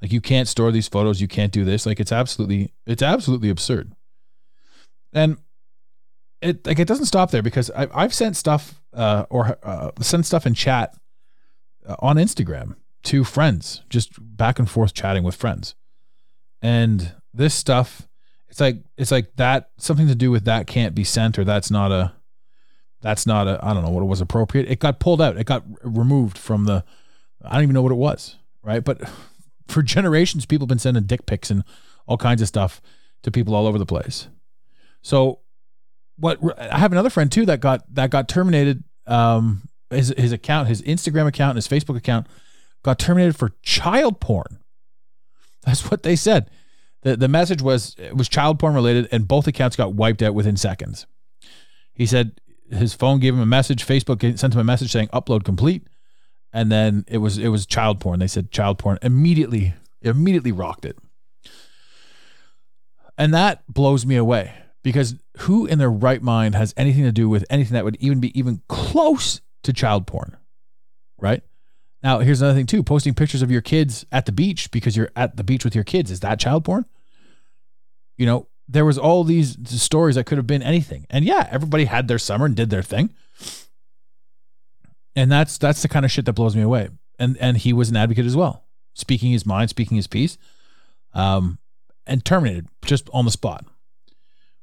Like, 0.00 0.12
you 0.12 0.20
can't 0.20 0.48
store 0.48 0.70
these 0.70 0.88
photos, 0.88 1.20
you 1.20 1.28
can't 1.28 1.52
do 1.52 1.64
this. 1.64 1.84
Like, 1.84 2.00
it's 2.00 2.12
absolutely, 2.12 2.72
it's 2.86 3.02
absolutely 3.02 3.50
absurd. 3.50 3.92
And 5.12 5.38
it 6.40 6.66
like 6.66 6.78
it 6.78 6.88
doesn't 6.88 7.06
stop 7.06 7.30
there 7.30 7.42
because 7.42 7.70
I, 7.70 7.88
I've 7.92 8.14
sent 8.14 8.36
stuff 8.36 8.80
uh, 8.94 9.26
or 9.30 9.58
uh, 9.62 9.90
sent 10.00 10.26
stuff 10.26 10.46
in 10.46 10.54
chat 10.54 10.94
uh, 11.86 11.96
on 11.98 12.16
Instagram 12.16 12.76
to 13.04 13.24
friends, 13.24 13.82
just 13.88 14.12
back 14.18 14.58
and 14.58 14.70
forth 14.70 14.94
chatting 14.94 15.22
with 15.22 15.34
friends, 15.34 15.74
and 16.62 17.12
this 17.32 17.54
stuff, 17.54 18.08
it's 18.48 18.60
like 18.60 18.78
it's 18.96 19.10
like 19.10 19.36
that 19.36 19.70
something 19.78 20.08
to 20.08 20.14
do 20.14 20.30
with 20.30 20.44
that 20.44 20.66
can't 20.66 20.94
be 20.94 21.04
sent 21.04 21.38
or 21.38 21.44
that's 21.44 21.70
not 21.70 21.92
a 21.92 22.12
that's 23.00 23.26
not 23.26 23.48
a 23.48 23.58
I 23.62 23.72
don't 23.72 23.84
know 23.84 23.90
what 23.90 24.02
it 24.02 24.06
was 24.06 24.20
appropriate. 24.20 24.68
It 24.68 24.80
got 24.80 25.00
pulled 25.00 25.22
out. 25.22 25.36
It 25.36 25.46
got 25.46 25.64
removed 25.82 26.36
from 26.36 26.64
the 26.64 26.84
I 27.44 27.54
don't 27.54 27.62
even 27.62 27.74
know 27.74 27.82
what 27.82 27.92
it 27.92 27.96
was, 27.96 28.36
right? 28.62 28.84
But 28.84 29.00
for 29.68 29.82
generations, 29.82 30.46
people 30.46 30.64
have 30.64 30.68
been 30.68 30.78
sending 30.78 31.04
dick 31.04 31.26
pics 31.26 31.50
and 31.50 31.64
all 32.06 32.18
kinds 32.18 32.42
of 32.42 32.48
stuff 32.48 32.82
to 33.22 33.30
people 33.30 33.54
all 33.54 33.66
over 33.66 33.78
the 33.78 33.86
place. 33.86 34.28
So 35.02 35.40
what 36.16 36.38
I 36.58 36.78
have 36.78 36.92
another 36.92 37.10
friend 37.10 37.30
too 37.30 37.46
that 37.46 37.60
got 37.60 37.82
that 37.94 38.10
got 38.10 38.28
terminated. 38.28 38.84
Um, 39.06 39.62
his 39.90 40.14
his 40.16 40.32
account, 40.32 40.68
his 40.68 40.82
Instagram 40.82 41.26
account, 41.26 41.50
and 41.50 41.56
his 41.56 41.68
Facebook 41.68 41.96
account 41.96 42.26
got 42.82 42.98
terminated 42.98 43.36
for 43.36 43.52
child 43.62 44.20
porn. 44.20 44.59
That's 45.64 45.90
what 45.90 46.02
they 46.02 46.16
said. 46.16 46.50
the 47.02 47.16
The 47.16 47.28
message 47.28 47.62
was 47.62 47.94
it 47.98 48.16
was 48.16 48.28
child 48.28 48.58
porn 48.58 48.74
related, 48.74 49.08
and 49.12 49.28
both 49.28 49.46
accounts 49.46 49.76
got 49.76 49.94
wiped 49.94 50.22
out 50.22 50.34
within 50.34 50.56
seconds. 50.56 51.06
He 51.92 52.06
said 52.06 52.40
his 52.70 52.94
phone 52.94 53.20
gave 53.20 53.34
him 53.34 53.40
a 53.40 53.46
message. 53.46 53.86
Facebook 53.86 54.20
sent 54.38 54.54
him 54.54 54.60
a 54.60 54.64
message 54.64 54.92
saying 54.92 55.08
upload 55.08 55.44
complete, 55.44 55.86
and 56.52 56.70
then 56.70 57.04
it 57.08 57.18
was 57.18 57.38
it 57.38 57.48
was 57.48 57.66
child 57.66 58.00
porn. 58.00 58.20
They 58.20 58.26
said 58.26 58.50
child 58.50 58.78
porn 58.78 58.98
immediately 59.02 59.74
immediately 60.02 60.52
rocked 60.52 60.84
it, 60.84 60.96
and 63.18 63.34
that 63.34 63.62
blows 63.68 64.06
me 64.06 64.16
away 64.16 64.54
because 64.82 65.16
who 65.38 65.66
in 65.66 65.78
their 65.78 65.90
right 65.90 66.22
mind 66.22 66.54
has 66.54 66.72
anything 66.76 67.04
to 67.04 67.12
do 67.12 67.28
with 67.28 67.44
anything 67.50 67.74
that 67.74 67.84
would 67.84 67.96
even 67.96 68.20
be 68.20 68.38
even 68.38 68.62
close 68.68 69.40
to 69.62 69.72
child 69.72 70.06
porn 70.06 70.36
right 71.18 71.42
now 72.02 72.18
here's 72.20 72.40
another 72.40 72.56
thing 72.56 72.66
too. 72.66 72.82
Posting 72.82 73.14
pictures 73.14 73.42
of 73.42 73.50
your 73.50 73.60
kids 73.60 74.06
at 74.10 74.26
the 74.26 74.32
beach 74.32 74.70
because 74.70 74.96
you're 74.96 75.10
at 75.16 75.36
the 75.36 75.44
beach 75.44 75.64
with 75.64 75.74
your 75.74 75.84
kids 75.84 76.10
is 76.10 76.20
that 76.20 76.40
child 76.40 76.64
porn? 76.64 76.86
You 78.16 78.26
know 78.26 78.48
there 78.68 78.84
was 78.84 78.98
all 78.98 79.24
these 79.24 79.56
stories 79.64 80.14
that 80.14 80.24
could 80.24 80.38
have 80.38 80.46
been 80.46 80.62
anything. 80.62 81.06
And 81.10 81.24
yeah 81.24 81.48
everybody 81.50 81.84
had 81.84 82.08
their 82.08 82.18
summer 82.18 82.46
and 82.46 82.54
did 82.54 82.70
their 82.70 82.82
thing. 82.82 83.10
And 85.16 85.30
that's 85.30 85.58
that's 85.58 85.82
the 85.82 85.88
kind 85.88 86.04
of 86.04 86.10
shit 86.10 86.24
that 86.26 86.34
blows 86.34 86.56
me 86.56 86.62
away. 86.62 86.88
And 87.18 87.36
and 87.38 87.56
he 87.56 87.72
was 87.72 87.90
an 87.90 87.96
advocate 87.96 88.26
as 88.26 88.36
well. 88.36 88.64
Speaking 88.94 89.32
his 89.32 89.46
mind 89.46 89.70
speaking 89.70 89.96
his 89.96 90.06
piece 90.06 90.38
um 91.14 91.58
and 92.06 92.24
terminated 92.24 92.66
just 92.84 93.08
on 93.12 93.24
the 93.24 93.30
spot. 93.30 93.64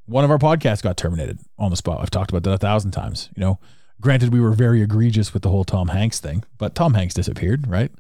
One 0.06 0.24
of 0.24 0.32
our 0.32 0.38
podcasts 0.38 0.82
got 0.82 0.96
terminated 0.96 1.40
on 1.58 1.70
the 1.70 1.78
spot. 1.78 2.00
I've 2.02 2.10
talked 2.10 2.32
about 2.32 2.44
that 2.44 2.54
a 2.54 2.58
thousand 2.58 2.92
times. 2.92 3.30
You 3.36 3.42
know, 3.42 3.60
granted, 4.02 4.34
we 4.34 4.40
were 4.40 4.52
very 4.52 4.82
egregious 4.82 5.34
with 5.34 5.44
the 5.44 5.50
whole 5.50 5.64
Tom 5.64 5.90
Hanks 5.90 6.20
thing, 6.20 6.44
but 6.58 6.76
Tom 6.76 6.94
Hanks 6.94 7.14
disappeared, 7.14 7.68
right? 7.68 7.92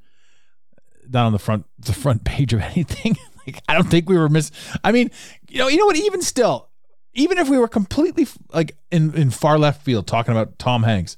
Not 1.09 1.25
on 1.25 1.31
the 1.31 1.39
front 1.39 1.65
the 1.79 1.93
front 1.93 2.23
page 2.23 2.53
of 2.53 2.61
anything. 2.75 3.17
like, 3.45 3.61
I 3.67 3.73
don't 3.73 3.89
think 3.89 4.09
we 4.09 4.17
were 4.17 4.29
miss. 4.29 4.51
I 4.83 4.91
mean, 4.91 5.11
you 5.49 5.59
know, 5.59 5.67
you 5.67 5.77
know 5.77 5.85
what? 5.85 5.95
Even 5.95 6.21
still, 6.21 6.69
even 7.13 7.37
if 7.37 7.49
we 7.49 7.57
were 7.57 7.67
completely 7.67 8.27
like 8.51 8.77
in 8.91 9.13
in 9.15 9.29
far 9.29 9.57
left 9.57 9.83
field 9.83 10.07
talking 10.07 10.31
about 10.31 10.59
Tom 10.59 10.83
Hanks 10.83 11.17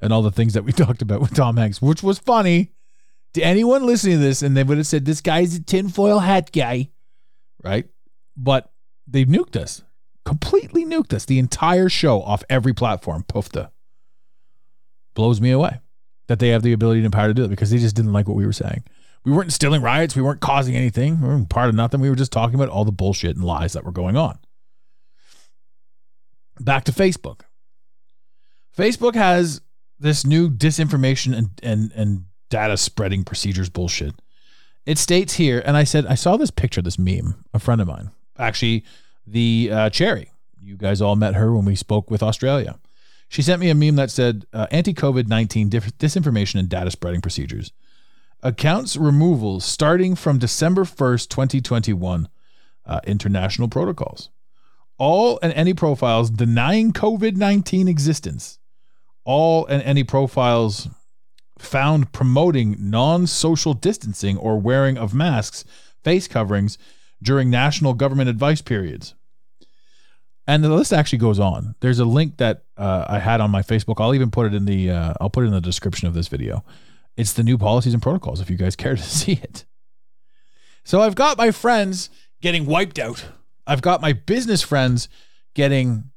and 0.00 0.12
all 0.12 0.22
the 0.22 0.30
things 0.30 0.54
that 0.54 0.64
we 0.64 0.72
talked 0.84 1.02
about 1.02 1.20
with 1.20 1.34
Tom 1.34 1.56
Hanks, 1.56 1.80
which 1.80 2.02
was 2.02 2.18
funny 2.18 2.72
to 3.34 3.42
anyone 3.42 3.86
listening 3.86 4.16
to 4.16 4.22
this, 4.22 4.42
and 4.42 4.56
they 4.56 4.64
would 4.64 4.78
have 4.78 4.86
said 4.86 5.04
this 5.04 5.20
guy's 5.20 5.54
a 5.54 5.62
tinfoil 5.62 6.18
hat 6.18 6.50
guy, 6.52 6.90
right? 7.62 7.86
But 8.36 8.70
they've 9.06 9.26
nuked 9.26 9.56
us 9.56 9.82
completely 10.28 10.84
nuked 10.84 11.14
us. 11.14 11.24
The 11.24 11.38
entire 11.38 11.88
show 11.88 12.20
off 12.20 12.44
every 12.50 12.74
platform. 12.74 13.24
Poofta. 13.26 13.70
Blows 15.18 15.40
me 15.40 15.50
away 15.50 15.80
that 16.28 16.38
they 16.38 16.50
have 16.50 16.62
the 16.62 16.72
ability 16.72 17.02
and 17.02 17.12
power 17.12 17.28
to 17.28 17.34
do 17.34 17.44
it 17.44 17.48
because 17.48 17.70
they 17.70 17.78
just 17.78 17.96
didn't 17.96 18.12
like 18.12 18.28
what 18.28 18.36
we 18.36 18.46
were 18.46 18.52
saying. 18.52 18.84
We 19.24 19.32
weren't 19.32 19.46
instilling 19.46 19.82
riots. 19.82 20.14
We 20.14 20.22
weren't 20.22 20.40
causing 20.40 20.76
anything. 20.76 21.20
We 21.20 21.28
weren't 21.28 21.48
part 21.48 21.68
of 21.68 21.74
nothing. 21.74 22.00
We 22.00 22.08
were 22.08 22.16
just 22.16 22.32
talking 22.32 22.54
about 22.54 22.68
all 22.68 22.84
the 22.84 22.92
bullshit 22.92 23.34
and 23.34 23.44
lies 23.44 23.72
that 23.72 23.84
were 23.84 23.92
going 23.92 24.16
on. 24.16 24.38
Back 26.60 26.84
to 26.84 26.92
Facebook. 26.92 27.40
Facebook 28.76 29.14
has 29.14 29.60
this 29.98 30.24
new 30.24 30.48
disinformation 30.48 31.36
and, 31.36 31.50
and, 31.62 31.92
and 31.94 32.24
data 32.48 32.76
spreading 32.76 33.24
procedures 33.24 33.68
bullshit. 33.68 34.14
It 34.86 34.98
states 34.98 35.34
here, 35.34 35.62
and 35.66 35.76
I 35.76 35.84
said, 35.84 36.06
I 36.06 36.14
saw 36.14 36.36
this 36.36 36.50
picture, 36.50 36.80
this 36.80 36.98
meme, 36.98 37.44
a 37.52 37.58
friend 37.58 37.80
of 37.80 37.88
mine 37.88 38.12
actually 38.38 38.84
the 39.26 39.70
uh, 39.72 39.90
Cherry. 39.90 40.32
You 40.62 40.76
guys 40.76 41.00
all 41.00 41.16
met 41.16 41.34
her 41.34 41.52
when 41.52 41.64
we 41.64 41.74
spoke 41.74 42.10
with 42.10 42.22
Australia. 42.22 42.78
She 43.28 43.42
sent 43.42 43.60
me 43.60 43.68
a 43.68 43.74
meme 43.74 43.96
that 43.96 44.10
said 44.10 44.46
uh, 44.52 44.66
anti 44.70 44.94
COVID 44.94 45.28
19 45.28 45.70
disinformation 45.70 46.58
and 46.58 46.68
data 46.68 46.90
spreading 46.90 47.20
procedures. 47.20 47.72
Accounts 48.42 48.96
removals 48.96 49.64
starting 49.64 50.14
from 50.14 50.38
December 50.38 50.84
1st, 50.84 51.28
2021. 51.28 52.28
Uh, 52.86 53.00
international 53.06 53.68
protocols. 53.68 54.30
all 54.96 55.38
and 55.42 55.52
any 55.52 55.74
profiles 55.74 56.30
denying 56.30 56.90
COVID 56.92 57.36
19 57.36 57.86
existence, 57.86 58.58
all 59.24 59.66
and 59.66 59.82
any 59.82 60.02
profiles 60.02 60.88
found 61.58 62.12
promoting 62.12 62.76
non 62.78 63.26
social 63.26 63.74
distancing 63.74 64.38
or 64.38 64.58
wearing 64.58 64.96
of 64.96 65.12
masks, 65.12 65.66
face 66.02 66.26
coverings 66.26 66.78
during 67.22 67.50
national 67.50 67.92
government 67.92 68.30
advice 68.30 68.62
periods. 68.62 69.14
And 70.48 70.64
the 70.64 70.70
list 70.70 70.94
actually 70.94 71.18
goes 71.18 71.38
on. 71.38 71.74
There's 71.80 71.98
a 71.98 72.06
link 72.06 72.38
that 72.38 72.64
uh, 72.78 73.04
I 73.06 73.18
had 73.18 73.42
on 73.42 73.50
my 73.50 73.60
Facebook. 73.60 73.96
I'll 73.98 74.14
even 74.14 74.30
put 74.30 74.46
it 74.46 74.54
in 74.54 74.64
the 74.64 74.90
uh, 74.90 75.14
I'll 75.20 75.28
put 75.28 75.44
it 75.44 75.48
in 75.48 75.52
the 75.52 75.60
description 75.60 76.08
of 76.08 76.14
this 76.14 76.28
video. 76.28 76.64
It's 77.18 77.34
the 77.34 77.42
new 77.42 77.58
policies 77.58 77.92
and 77.92 78.02
protocols 78.02 78.40
if 78.40 78.48
you 78.48 78.56
guys 78.56 78.74
care 78.84 78.96
to 78.96 79.02
see 79.02 79.34
it. 79.34 79.66
So 80.84 81.02
I've 81.02 81.14
got 81.14 81.36
my 81.36 81.50
friends 81.50 82.08
getting 82.40 82.64
wiped 82.64 82.98
out. 82.98 83.26
I've 83.66 83.82
got 83.82 84.00
my 84.00 84.14
business 84.14 84.62
friends 84.62 85.10
getting 85.54 86.10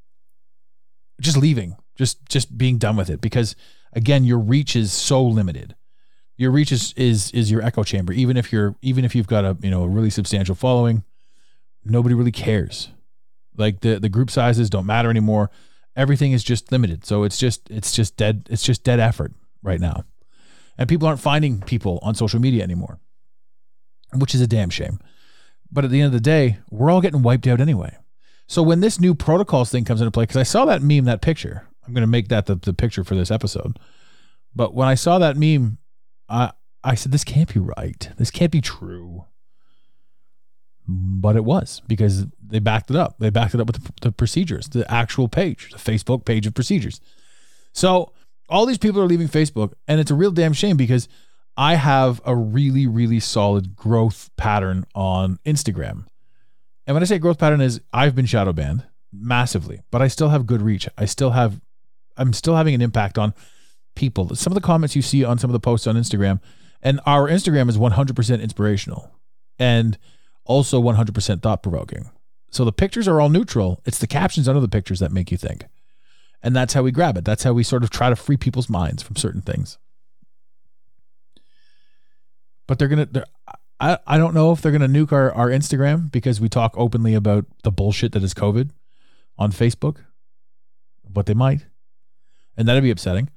just 1.19 1.35
leaving, 1.35 1.75
just 1.97 2.25
just 2.29 2.57
being 2.57 2.77
done 2.77 2.95
with 2.95 3.09
it 3.09 3.19
because 3.19 3.57
again, 3.91 4.23
your 4.23 4.39
reach 4.39 4.77
is 4.77 4.93
so 4.93 5.21
limited. 5.21 5.75
Your 6.37 6.51
reach 6.51 6.71
is 6.71 6.93
is 6.95 7.31
is 7.31 7.51
your 7.51 7.61
echo 7.61 7.83
chamber. 7.83 8.13
Even 8.13 8.37
if 8.37 8.53
you're 8.53 8.77
even 8.81 9.03
if 9.03 9.13
you've 9.13 9.27
got 9.27 9.43
a 9.43 9.57
you 9.61 9.69
know 9.69 9.83
a 9.83 9.89
really 9.89 10.09
substantial 10.09 10.55
following, 10.55 11.03
nobody 11.83 12.15
really 12.15 12.31
cares. 12.31 12.91
Like 13.57 13.81
the 13.81 13.99
the 13.99 14.09
group 14.09 14.31
sizes 14.31 14.69
don't 14.69 14.85
matter 14.85 15.09
anymore. 15.09 15.51
Everything 15.95 16.31
is 16.31 16.43
just 16.43 16.71
limited. 16.71 17.05
So 17.05 17.23
it's 17.23 17.37
just 17.37 17.69
it's 17.69 17.91
just 17.91 18.17
dead 18.17 18.47
it's 18.49 18.63
just 18.63 18.83
dead 18.83 18.99
effort 18.99 19.33
right 19.61 19.79
now. 19.79 20.05
And 20.77 20.87
people 20.87 21.07
aren't 21.07 21.19
finding 21.19 21.61
people 21.61 21.99
on 22.01 22.15
social 22.15 22.39
media 22.39 22.63
anymore. 22.63 22.99
Which 24.13 24.35
is 24.35 24.41
a 24.41 24.47
damn 24.47 24.69
shame. 24.69 24.99
But 25.71 25.85
at 25.85 25.91
the 25.91 26.01
end 26.01 26.07
of 26.07 26.13
the 26.13 26.19
day, 26.19 26.59
we're 26.69 26.91
all 26.91 27.01
getting 27.01 27.21
wiped 27.21 27.47
out 27.47 27.61
anyway. 27.61 27.95
So 28.47 28.61
when 28.61 28.81
this 28.81 28.99
new 28.99 29.15
protocols 29.15 29.71
thing 29.71 29.85
comes 29.85 30.01
into 30.01 30.11
play, 30.11 30.23
because 30.23 30.35
I 30.37 30.43
saw 30.43 30.65
that 30.65 30.81
meme, 30.81 31.05
that 31.05 31.21
picture, 31.21 31.67
I'm 31.87 31.93
going 31.93 32.01
to 32.01 32.07
make 32.07 32.27
that 32.27 32.47
the, 32.47 32.55
the 32.55 32.73
picture 32.73 33.05
for 33.05 33.15
this 33.15 33.31
episode. 33.31 33.79
But 34.53 34.73
when 34.73 34.89
I 34.89 34.95
saw 34.95 35.19
that 35.19 35.37
meme, 35.37 35.77
I 36.27 36.51
I 36.83 36.95
said, 36.95 37.11
this 37.11 37.23
can't 37.23 37.53
be 37.53 37.59
right. 37.59 38.09
This 38.17 38.31
can't 38.31 38.51
be 38.51 38.59
true. 38.59 39.25
But 40.91 41.35
it 41.35 41.45
was 41.45 41.81
because 41.87 42.25
they 42.41 42.59
backed 42.59 42.89
it 42.89 42.95
up. 42.95 43.15
They 43.19 43.29
backed 43.29 43.53
it 43.53 43.61
up 43.61 43.67
with 43.67 43.83
the, 43.83 43.93
the 44.01 44.11
procedures, 44.11 44.67
the 44.67 44.89
actual 44.91 45.27
page, 45.27 45.69
the 45.71 45.77
Facebook 45.77 46.25
page 46.25 46.45
of 46.47 46.53
procedures. 46.53 46.99
So 47.73 48.13
all 48.49 48.65
these 48.65 48.77
people 48.77 49.01
are 49.01 49.05
leaving 49.05 49.27
Facebook, 49.27 49.73
and 49.87 49.99
it's 49.99 50.11
a 50.11 50.15
real 50.15 50.31
damn 50.31 50.53
shame 50.53 50.77
because 50.77 51.07
I 51.55 51.75
have 51.75 52.21
a 52.25 52.35
really, 52.35 52.87
really 52.87 53.19
solid 53.19 53.75
growth 53.75 54.29
pattern 54.37 54.85
on 54.95 55.39
Instagram. 55.45 56.05
And 56.87 56.95
when 56.95 57.03
I 57.03 57.05
say 57.05 57.19
growth 57.19 57.37
pattern 57.37 57.61
is 57.61 57.81
I've 57.93 58.15
been 58.15 58.25
shadow 58.25 58.53
banned 58.53 58.85
massively, 59.13 59.81
but 59.91 60.01
I 60.01 60.07
still 60.07 60.29
have 60.29 60.45
good 60.45 60.61
reach. 60.61 60.89
I 60.97 61.05
still 61.05 61.31
have 61.31 61.61
I'm 62.17 62.33
still 62.33 62.55
having 62.55 62.75
an 62.75 62.81
impact 62.81 63.17
on 63.17 63.33
people. 63.95 64.35
Some 64.35 64.51
of 64.51 64.55
the 64.55 64.65
comments 64.65 64.95
you 64.95 65.01
see 65.01 65.23
on 65.23 65.37
some 65.37 65.49
of 65.49 65.53
the 65.53 65.59
posts 65.59 65.87
on 65.87 65.95
Instagram, 65.95 66.41
and 66.81 66.99
our 67.05 67.29
Instagram 67.29 67.69
is 67.69 67.77
100% 67.77 68.41
inspirational 68.41 69.11
and 69.59 69.97
also 70.51 70.81
100% 70.81 71.41
thought 71.41 71.63
provoking. 71.63 72.09
So 72.51 72.65
the 72.65 72.73
pictures 72.73 73.07
are 73.07 73.21
all 73.21 73.29
neutral. 73.29 73.81
It's 73.85 73.99
the 73.99 74.07
captions 74.07 74.47
under 74.47 74.59
the 74.59 74.67
pictures 74.67 74.99
that 74.99 75.11
make 75.11 75.31
you 75.31 75.37
think. 75.37 75.65
And 76.43 76.55
that's 76.55 76.73
how 76.73 76.83
we 76.83 76.91
grab 76.91 77.17
it. 77.17 77.25
That's 77.25 77.43
how 77.43 77.53
we 77.53 77.63
sort 77.63 77.83
of 77.83 77.89
try 77.89 78.09
to 78.09 78.15
free 78.15 78.37
people's 78.37 78.69
minds 78.69 79.01
from 79.01 79.15
certain 79.15 79.41
things. 79.41 79.77
But 82.67 82.77
they're 82.77 82.87
going 82.87 83.07
to, 83.07 83.25
I, 83.79 83.97
I 84.05 84.17
don't 84.17 84.33
know 84.33 84.51
if 84.51 84.61
they're 84.61 84.71
going 84.71 84.81
to 84.81 84.99
nuke 84.99 85.11
our, 85.11 85.31
our 85.33 85.49
Instagram 85.49 86.11
because 86.11 86.41
we 86.41 86.49
talk 86.49 86.73
openly 86.77 87.13
about 87.13 87.45
the 87.63 87.71
bullshit 87.71 88.11
that 88.13 88.23
is 88.23 88.33
COVID 88.33 88.71
on 89.37 89.51
Facebook, 89.51 89.97
but 91.09 91.25
they 91.25 91.33
might. 91.33 91.65
And 92.57 92.67
that'd 92.67 92.83
be 92.83 92.91
upsetting. 92.91 93.29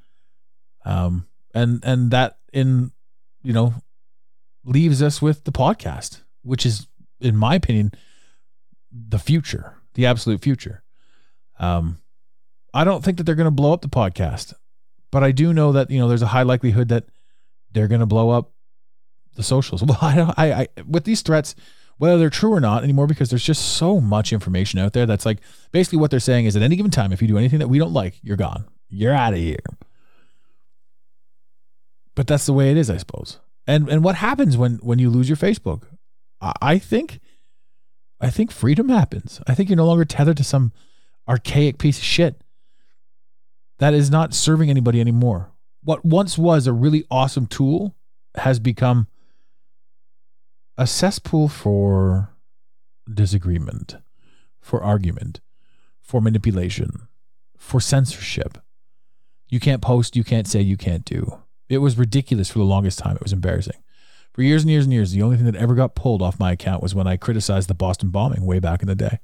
Um, 0.84 1.26
and, 1.54 1.80
and 1.84 2.10
that 2.10 2.38
in, 2.52 2.92
you 3.42 3.52
know, 3.52 3.74
leaves 4.64 5.02
us 5.02 5.22
with 5.22 5.44
the 5.44 5.52
podcast, 5.52 6.22
which 6.42 6.66
is, 6.66 6.88
in 7.24 7.36
my 7.36 7.54
opinion, 7.54 7.92
the 8.92 9.18
future, 9.18 9.76
the 9.94 10.06
absolute 10.06 10.40
future. 10.40 10.82
Um, 11.58 11.98
I 12.72 12.84
don't 12.84 13.04
think 13.04 13.18
that 13.18 13.24
they're 13.24 13.34
going 13.34 13.46
to 13.46 13.50
blow 13.50 13.72
up 13.72 13.82
the 13.82 13.88
podcast, 13.88 14.54
but 15.10 15.22
I 15.22 15.32
do 15.32 15.52
know 15.52 15.72
that 15.72 15.90
you 15.90 15.98
know 15.98 16.08
there's 16.08 16.22
a 16.22 16.28
high 16.28 16.42
likelihood 16.42 16.88
that 16.88 17.04
they're 17.72 17.88
going 17.88 18.00
to 18.00 18.06
blow 18.06 18.30
up 18.30 18.52
the 19.36 19.42
socials. 19.42 19.82
Well, 19.86 19.98
I 20.00 20.14
don't. 20.16 20.34
I, 20.38 20.52
I 20.52 20.68
with 20.86 21.04
these 21.04 21.22
threats, 21.22 21.54
whether 21.98 22.18
they're 22.18 22.30
true 22.30 22.52
or 22.52 22.60
not 22.60 22.84
anymore, 22.84 23.06
because 23.06 23.30
there's 23.30 23.44
just 23.44 23.76
so 23.76 24.00
much 24.00 24.32
information 24.32 24.80
out 24.80 24.92
there 24.92 25.06
that's 25.06 25.26
like 25.26 25.38
basically 25.72 25.98
what 25.98 26.10
they're 26.10 26.20
saying 26.20 26.46
is 26.46 26.56
at 26.56 26.62
any 26.62 26.76
given 26.76 26.90
time, 26.90 27.12
if 27.12 27.22
you 27.22 27.28
do 27.28 27.38
anything 27.38 27.60
that 27.60 27.68
we 27.68 27.78
don't 27.78 27.92
like, 27.92 28.18
you're 28.22 28.36
gone. 28.36 28.64
You're 28.88 29.14
out 29.14 29.32
of 29.32 29.38
here. 29.38 29.58
But 32.14 32.26
that's 32.26 32.46
the 32.46 32.52
way 32.52 32.70
it 32.70 32.76
is, 32.76 32.90
I 32.90 32.96
suppose. 32.96 33.38
And 33.66 33.88
and 33.88 34.04
what 34.04 34.16
happens 34.16 34.56
when 34.56 34.76
when 34.76 34.98
you 34.98 35.10
lose 35.10 35.28
your 35.28 35.36
Facebook? 35.36 35.84
I, 36.60 36.78
think, 36.78 37.20
I 38.20 38.30
think 38.30 38.50
freedom 38.50 38.88
happens. 38.88 39.40
I 39.46 39.54
think 39.54 39.68
you're 39.68 39.76
no 39.76 39.86
longer 39.86 40.04
tethered 40.04 40.36
to 40.38 40.44
some 40.44 40.72
archaic 41.28 41.78
piece 41.78 41.98
of 41.98 42.04
shit 42.04 42.42
that 43.78 43.94
is 43.94 44.10
not 44.10 44.34
serving 44.34 44.70
anybody 44.70 45.00
anymore. 45.00 45.50
What 45.82 46.04
once 46.04 46.38
was 46.38 46.66
a 46.66 46.72
really 46.72 47.04
awesome 47.10 47.46
tool 47.46 47.94
has 48.36 48.58
become 48.58 49.06
a 50.76 50.86
cesspool 50.86 51.48
for 51.48 52.30
disagreement, 53.12 53.96
for 54.60 54.82
argument, 54.82 55.40
for 56.00 56.20
manipulation, 56.20 57.08
for 57.56 57.80
censorship. 57.80 58.58
You 59.48 59.60
can't 59.60 59.82
post, 59.82 60.16
you 60.16 60.24
can't 60.24 60.48
say, 60.48 60.60
you 60.60 60.76
can't 60.76 61.04
do. 61.04 61.42
It 61.68 61.78
was 61.78 61.98
ridiculous 61.98 62.50
for 62.50 62.58
the 62.58 62.64
longest 62.64 62.98
time. 62.98 63.16
It 63.16 63.22
was 63.22 63.32
embarrassing. 63.32 63.83
For 64.34 64.42
years 64.42 64.62
and 64.62 64.70
years 64.70 64.84
and 64.84 64.92
years, 64.92 65.12
the 65.12 65.22
only 65.22 65.36
thing 65.36 65.46
that 65.46 65.54
ever 65.54 65.76
got 65.76 65.94
pulled 65.94 66.20
off 66.20 66.40
my 66.40 66.52
account 66.52 66.82
was 66.82 66.94
when 66.94 67.06
I 67.06 67.16
criticized 67.16 67.68
the 67.68 67.74
Boston 67.74 68.10
bombing 68.10 68.44
way 68.44 68.58
back 68.58 68.82
in 68.82 68.88
the 68.88 68.96
day. 68.96 69.20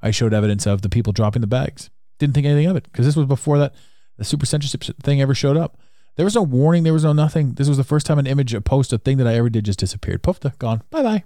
I 0.00 0.10
showed 0.10 0.32
evidence 0.32 0.66
of 0.66 0.80
the 0.80 0.88
people 0.88 1.12
dropping 1.12 1.42
the 1.42 1.46
bags. 1.46 1.90
Didn't 2.18 2.34
think 2.34 2.46
anything 2.46 2.66
of 2.66 2.76
it 2.76 2.84
because 2.84 3.04
this 3.04 3.16
was 3.16 3.26
before 3.26 3.58
that 3.58 3.74
the 4.16 4.24
super 4.24 4.46
censorship 4.46 4.82
thing 5.02 5.20
ever 5.20 5.34
showed 5.34 5.58
up. 5.58 5.78
There 6.16 6.24
was 6.24 6.34
no 6.34 6.42
warning. 6.42 6.82
There 6.82 6.94
was 6.94 7.04
no 7.04 7.12
nothing. 7.12 7.54
This 7.54 7.68
was 7.68 7.76
the 7.76 7.84
first 7.84 8.06
time 8.06 8.18
an 8.18 8.26
image, 8.26 8.54
a 8.54 8.62
post, 8.62 8.90
a 8.94 8.98
thing 8.98 9.18
that 9.18 9.26
I 9.26 9.34
ever 9.34 9.50
did 9.50 9.66
just 9.66 9.78
disappeared. 9.78 10.22
Poofed, 10.22 10.56
gone. 10.58 10.82
Bye 10.90 11.02
bye. 11.02 11.24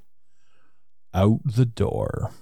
Out 1.14 1.40
the 1.44 1.66
door. 1.66 2.33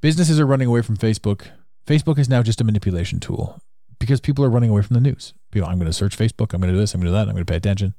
Businesses 0.00 0.40
are 0.40 0.46
running 0.46 0.68
away 0.68 0.80
from 0.80 0.96
Facebook. 0.96 1.48
Facebook 1.86 2.18
is 2.18 2.28
now 2.28 2.42
just 2.42 2.60
a 2.62 2.64
manipulation 2.64 3.20
tool 3.20 3.60
because 3.98 4.20
people 4.20 4.44
are 4.44 4.50
running 4.50 4.70
away 4.70 4.80
from 4.80 4.94
the 4.94 5.00
news. 5.00 5.34
People, 5.52 5.68
I'm 5.68 5.78
going 5.78 5.86
to 5.86 5.92
search 5.92 6.18
Facebook. 6.18 6.52
I'm 6.52 6.60
going 6.60 6.72
to 6.72 6.76
do 6.76 6.80
this. 6.80 6.94
I'm 6.94 7.00
going 7.00 7.06
to 7.06 7.10
do 7.10 7.14
that. 7.14 7.28
I'm 7.28 7.34
going 7.34 7.46
to 7.46 7.50
pay 7.50 7.56
attention. 7.56 7.94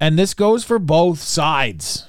And 0.00 0.18
this 0.18 0.34
goes 0.34 0.64
for 0.64 0.80
both 0.80 1.20
sides. 1.20 2.08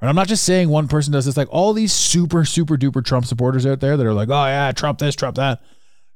And 0.00 0.10
I'm 0.10 0.16
not 0.16 0.28
just 0.28 0.44
saying 0.44 0.68
one 0.68 0.88
person 0.88 1.14
does 1.14 1.24
this, 1.24 1.38
like 1.38 1.48
all 1.50 1.72
these 1.72 1.92
super, 1.92 2.44
super 2.44 2.76
duper 2.76 3.02
Trump 3.02 3.24
supporters 3.24 3.64
out 3.64 3.80
there 3.80 3.96
that 3.96 4.06
are 4.06 4.12
like, 4.12 4.28
oh, 4.28 4.44
yeah, 4.44 4.70
Trump 4.72 4.98
this, 4.98 5.14
Trump 5.16 5.36
that. 5.36 5.62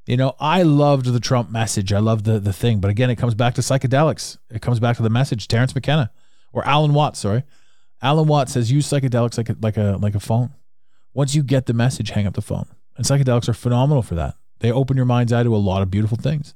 You 0.05 0.17
know, 0.17 0.35
I 0.41 0.63
loved 0.63 1.07
the 1.07 1.21
Trump 1.21 1.51
message. 1.51 1.93
I 1.93 1.99
loved 1.99 2.25
the, 2.25 2.39
the 2.39 2.53
thing. 2.53 2.81
But 2.81 2.91
again, 2.91 3.09
it 3.09 3.17
comes 3.17 3.35
back 3.35 3.55
to 3.55 3.61
psychedelics. 3.61 4.37
It 4.51 4.61
comes 4.61 4.81
back 4.81 4.97
to 4.97 5.03
the 5.03 5.11
message. 5.11 5.49
Terence 5.49 5.75
McKenna 5.75 6.11
or 6.53 6.67
Alan 6.67 6.93
Watts, 6.95 7.21
sorry. 7.21 7.45
Alan 8.03 8.27
Watts 8.27 8.53
says 8.53 8.73
use 8.73 8.87
psychedelics 8.87 9.37
like 9.37 9.49
a, 9.51 9.57
like 9.61 9.77
a 9.77 9.99
like 10.01 10.15
a 10.15 10.21
phone. 10.21 10.55
Once 11.13 11.35
you 11.35 11.43
get 11.43 11.67
the 11.67 11.75
message, 11.75 12.11
hang 12.11 12.27
up 12.27 12.35
the 12.35 12.43
phone. 12.43 12.67
And 12.97 13.05
psychedelics 13.05 13.49
are 13.49 13.55
phenomenal 13.55 14.03
for 14.03 14.15
that. 14.15 14.35
They 14.61 14.73
open 14.73 14.97
your 14.97 15.07
mind's 15.07 15.33
eye 15.33 15.43
to 15.43 15.55
a 15.55 15.59
lot 15.59 15.83
of 15.83 15.91
beautiful 15.91 16.17
things. 16.17 16.55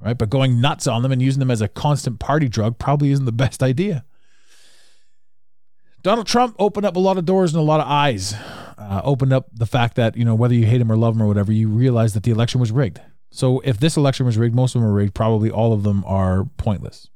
Right? 0.00 0.16
But 0.16 0.30
going 0.30 0.60
nuts 0.60 0.86
on 0.86 1.02
them 1.02 1.12
and 1.12 1.20
using 1.20 1.40
them 1.40 1.50
as 1.50 1.60
a 1.60 1.68
constant 1.68 2.20
party 2.20 2.48
drug 2.48 2.78
probably 2.78 3.10
isn't 3.10 3.24
the 3.24 3.32
best 3.32 3.62
idea. 3.62 4.04
Donald 6.02 6.26
Trump 6.26 6.54
opened 6.58 6.86
up 6.86 6.96
a 6.96 7.00
lot 7.00 7.18
of 7.18 7.24
doors 7.24 7.52
and 7.52 7.60
a 7.60 7.64
lot 7.64 7.80
of 7.80 7.88
eyes. 7.88 8.34
Uh, 8.78 9.00
opened 9.02 9.32
up 9.32 9.48
the 9.52 9.66
fact 9.66 9.96
that, 9.96 10.16
you 10.16 10.24
know, 10.24 10.36
whether 10.36 10.54
you 10.54 10.64
hate 10.64 10.80
him 10.80 10.90
or 10.90 10.96
love 10.96 11.16
him 11.16 11.22
or 11.22 11.26
whatever, 11.26 11.52
you 11.52 11.68
realize 11.68 12.14
that 12.14 12.22
the 12.22 12.30
election 12.30 12.60
was 12.60 12.70
rigged. 12.70 13.00
So 13.30 13.60
if 13.60 13.78
this 13.78 13.96
election 13.96 14.24
was 14.24 14.38
rigged, 14.38 14.54
most 14.54 14.74
of 14.74 14.80
them 14.80 14.88
are 14.88 14.94
rigged. 14.94 15.14
Probably 15.14 15.50
all 15.50 15.72
of 15.72 15.82
them 15.82 16.04
are 16.06 16.44
pointless. 16.56 17.08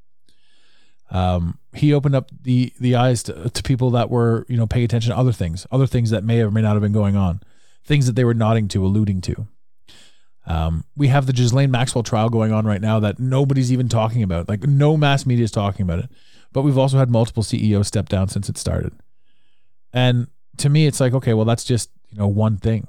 Um, 1.10 1.58
he 1.74 1.92
opened 1.92 2.14
up 2.14 2.30
the 2.42 2.72
the 2.80 2.96
eyes 2.96 3.22
to, 3.24 3.48
to 3.50 3.62
people 3.62 3.90
that 3.90 4.10
were, 4.10 4.44
you 4.48 4.56
know, 4.56 4.66
paying 4.66 4.84
attention 4.84 5.12
to 5.12 5.16
other 5.16 5.32
things, 5.32 5.66
other 5.70 5.86
things 5.86 6.10
that 6.10 6.24
may 6.24 6.40
or 6.40 6.50
may 6.50 6.62
not 6.62 6.72
have 6.72 6.82
been 6.82 6.92
going 6.92 7.16
on, 7.16 7.40
things 7.84 8.06
that 8.06 8.16
they 8.16 8.24
were 8.24 8.34
nodding 8.34 8.66
to, 8.68 8.84
alluding 8.84 9.20
to. 9.22 9.46
Um, 10.46 10.84
we 10.96 11.08
have 11.08 11.26
the 11.26 11.32
Ghislaine 11.32 11.70
Maxwell 11.70 12.02
trial 12.02 12.28
going 12.28 12.52
on 12.52 12.66
right 12.66 12.80
now 12.80 12.98
that 13.00 13.18
nobody's 13.20 13.72
even 13.72 13.88
talking 13.88 14.22
about. 14.22 14.48
Like 14.48 14.64
no 14.64 14.96
mass 14.96 15.24
media 15.26 15.44
is 15.44 15.50
talking 15.52 15.82
about 15.84 16.00
it. 16.00 16.10
But 16.52 16.62
we've 16.62 16.78
also 16.78 16.98
had 16.98 17.10
multiple 17.10 17.42
CEOs 17.42 17.86
step 17.88 18.08
down 18.08 18.28
since 18.28 18.48
it 18.48 18.58
started. 18.58 18.92
And 19.92 20.26
to 20.58 20.68
me, 20.68 20.86
it's 20.86 21.00
like, 21.00 21.14
okay, 21.14 21.32
well, 21.34 21.44
that's 21.44 21.64
just, 21.64 21.90
you 22.10 22.18
know, 22.18 22.26
one 22.28 22.56
thing. 22.58 22.88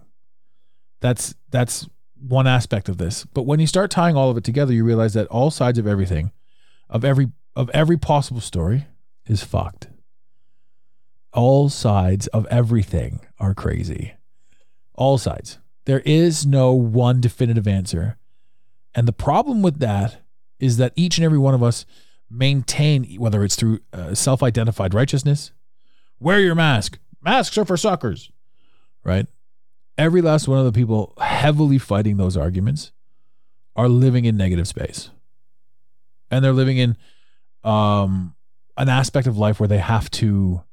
That's 0.99 1.35
that's 1.51 1.87
one 2.19 2.47
aspect 2.47 2.89
of 2.89 2.97
this. 2.97 3.25
But 3.25 3.43
when 3.43 3.59
you 3.59 3.67
start 3.67 3.91
tying 3.91 4.15
all 4.15 4.29
of 4.29 4.37
it 4.37 4.43
together, 4.43 4.73
you 4.73 4.83
realize 4.83 5.13
that 5.13 5.27
all 5.27 5.51
sides 5.51 5.77
of 5.77 5.85
everything, 5.87 6.31
of 6.89 7.05
every 7.05 7.31
of 7.55 7.69
every 7.71 7.97
possible 7.97 8.41
story, 8.41 8.87
is 9.27 9.43
fucked. 9.43 9.87
all 11.33 11.69
sides 11.69 12.27
of 12.27 12.45
everything 12.47 13.19
are 13.39 13.53
crazy. 13.53 14.13
All 14.93 15.17
sides. 15.17 15.59
There 15.85 16.01
is 16.05 16.45
no 16.45 16.71
one 16.73 17.21
definitive 17.21 17.67
answer. 17.67 18.17
And 18.95 19.07
the 19.07 19.13
problem 19.13 19.61
with 19.61 19.79
that 19.79 20.21
is 20.59 20.77
that 20.77 20.93
each 20.95 21.17
and 21.17 21.25
every 21.25 21.37
one 21.37 21.53
of 21.53 21.63
us 21.63 21.85
maintain, 22.29 23.15
whether 23.15 23.43
it's 23.43 23.55
through 23.55 23.79
uh, 23.91 24.15
self 24.15 24.41
identified 24.41 24.93
righteousness, 24.93 25.51
wear 26.19 26.39
your 26.39 26.55
mask, 26.55 26.99
masks 27.21 27.57
are 27.57 27.65
for 27.65 27.77
suckers, 27.77 28.31
right? 29.03 29.27
Every 29.97 30.21
last 30.21 30.47
one 30.47 30.59
of 30.59 30.65
the 30.65 30.71
people 30.71 31.13
heavily 31.19 31.77
fighting 31.77 32.17
those 32.17 32.37
arguments 32.37 32.91
are 33.75 33.89
living 33.89 34.25
in 34.25 34.37
negative 34.37 34.67
space. 34.67 35.09
And 36.31 36.43
they're 36.43 36.53
living 36.53 36.77
in 36.77 36.97
um, 37.63 38.35
an 38.77 38.89
aspect 38.89 39.27
of 39.27 39.37
life 39.37 39.59
where 39.59 39.67
they 39.67 39.77
have 39.77 40.09
to 40.11 40.63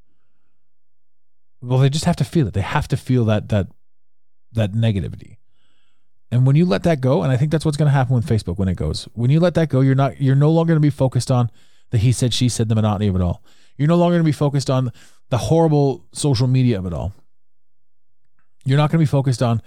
well 1.62 1.78
they 1.78 1.90
just 1.90 2.06
have 2.06 2.16
to 2.16 2.24
feel 2.24 2.48
it 2.48 2.54
they 2.54 2.62
have 2.62 2.88
to 2.88 2.96
feel 2.96 3.24
that 3.26 3.50
that 3.50 3.68
that 4.52 4.72
negativity. 4.72 5.36
And 6.30 6.46
when 6.46 6.56
you 6.56 6.64
let 6.64 6.84
that 6.84 7.00
go 7.00 7.22
and 7.22 7.32
i 7.32 7.36
think 7.36 7.50
that's 7.50 7.64
what's 7.64 7.76
going 7.76 7.88
to 7.88 7.92
happen 7.92 8.14
with 8.14 8.24
facebook 8.24 8.56
when 8.56 8.68
it 8.68 8.76
goes 8.76 9.08
when 9.14 9.30
you 9.30 9.40
let 9.40 9.54
that 9.54 9.68
go 9.68 9.80
you're 9.80 9.96
not 9.96 10.20
you're 10.20 10.36
no 10.36 10.52
longer 10.52 10.72
going 10.72 10.80
to 10.80 10.86
be 10.86 10.88
focused 10.88 11.28
on 11.28 11.50
the 11.90 11.98
he 11.98 12.12
said 12.12 12.32
she 12.32 12.48
said 12.48 12.68
the 12.68 12.74
monotony 12.74 13.08
of 13.08 13.16
it 13.16 13.22
all. 13.22 13.42
You're 13.76 13.88
no 13.88 13.96
longer 13.96 14.14
going 14.14 14.24
to 14.24 14.28
be 14.28 14.32
focused 14.32 14.70
on 14.70 14.92
the 15.28 15.38
horrible 15.38 16.06
social 16.12 16.46
media 16.46 16.78
of 16.78 16.86
it 16.86 16.92
all. 16.92 17.12
You're 18.64 18.78
not 18.78 18.90
going 18.90 18.98
to 18.98 19.06
be 19.06 19.10
focused 19.10 19.42
on 19.42 19.62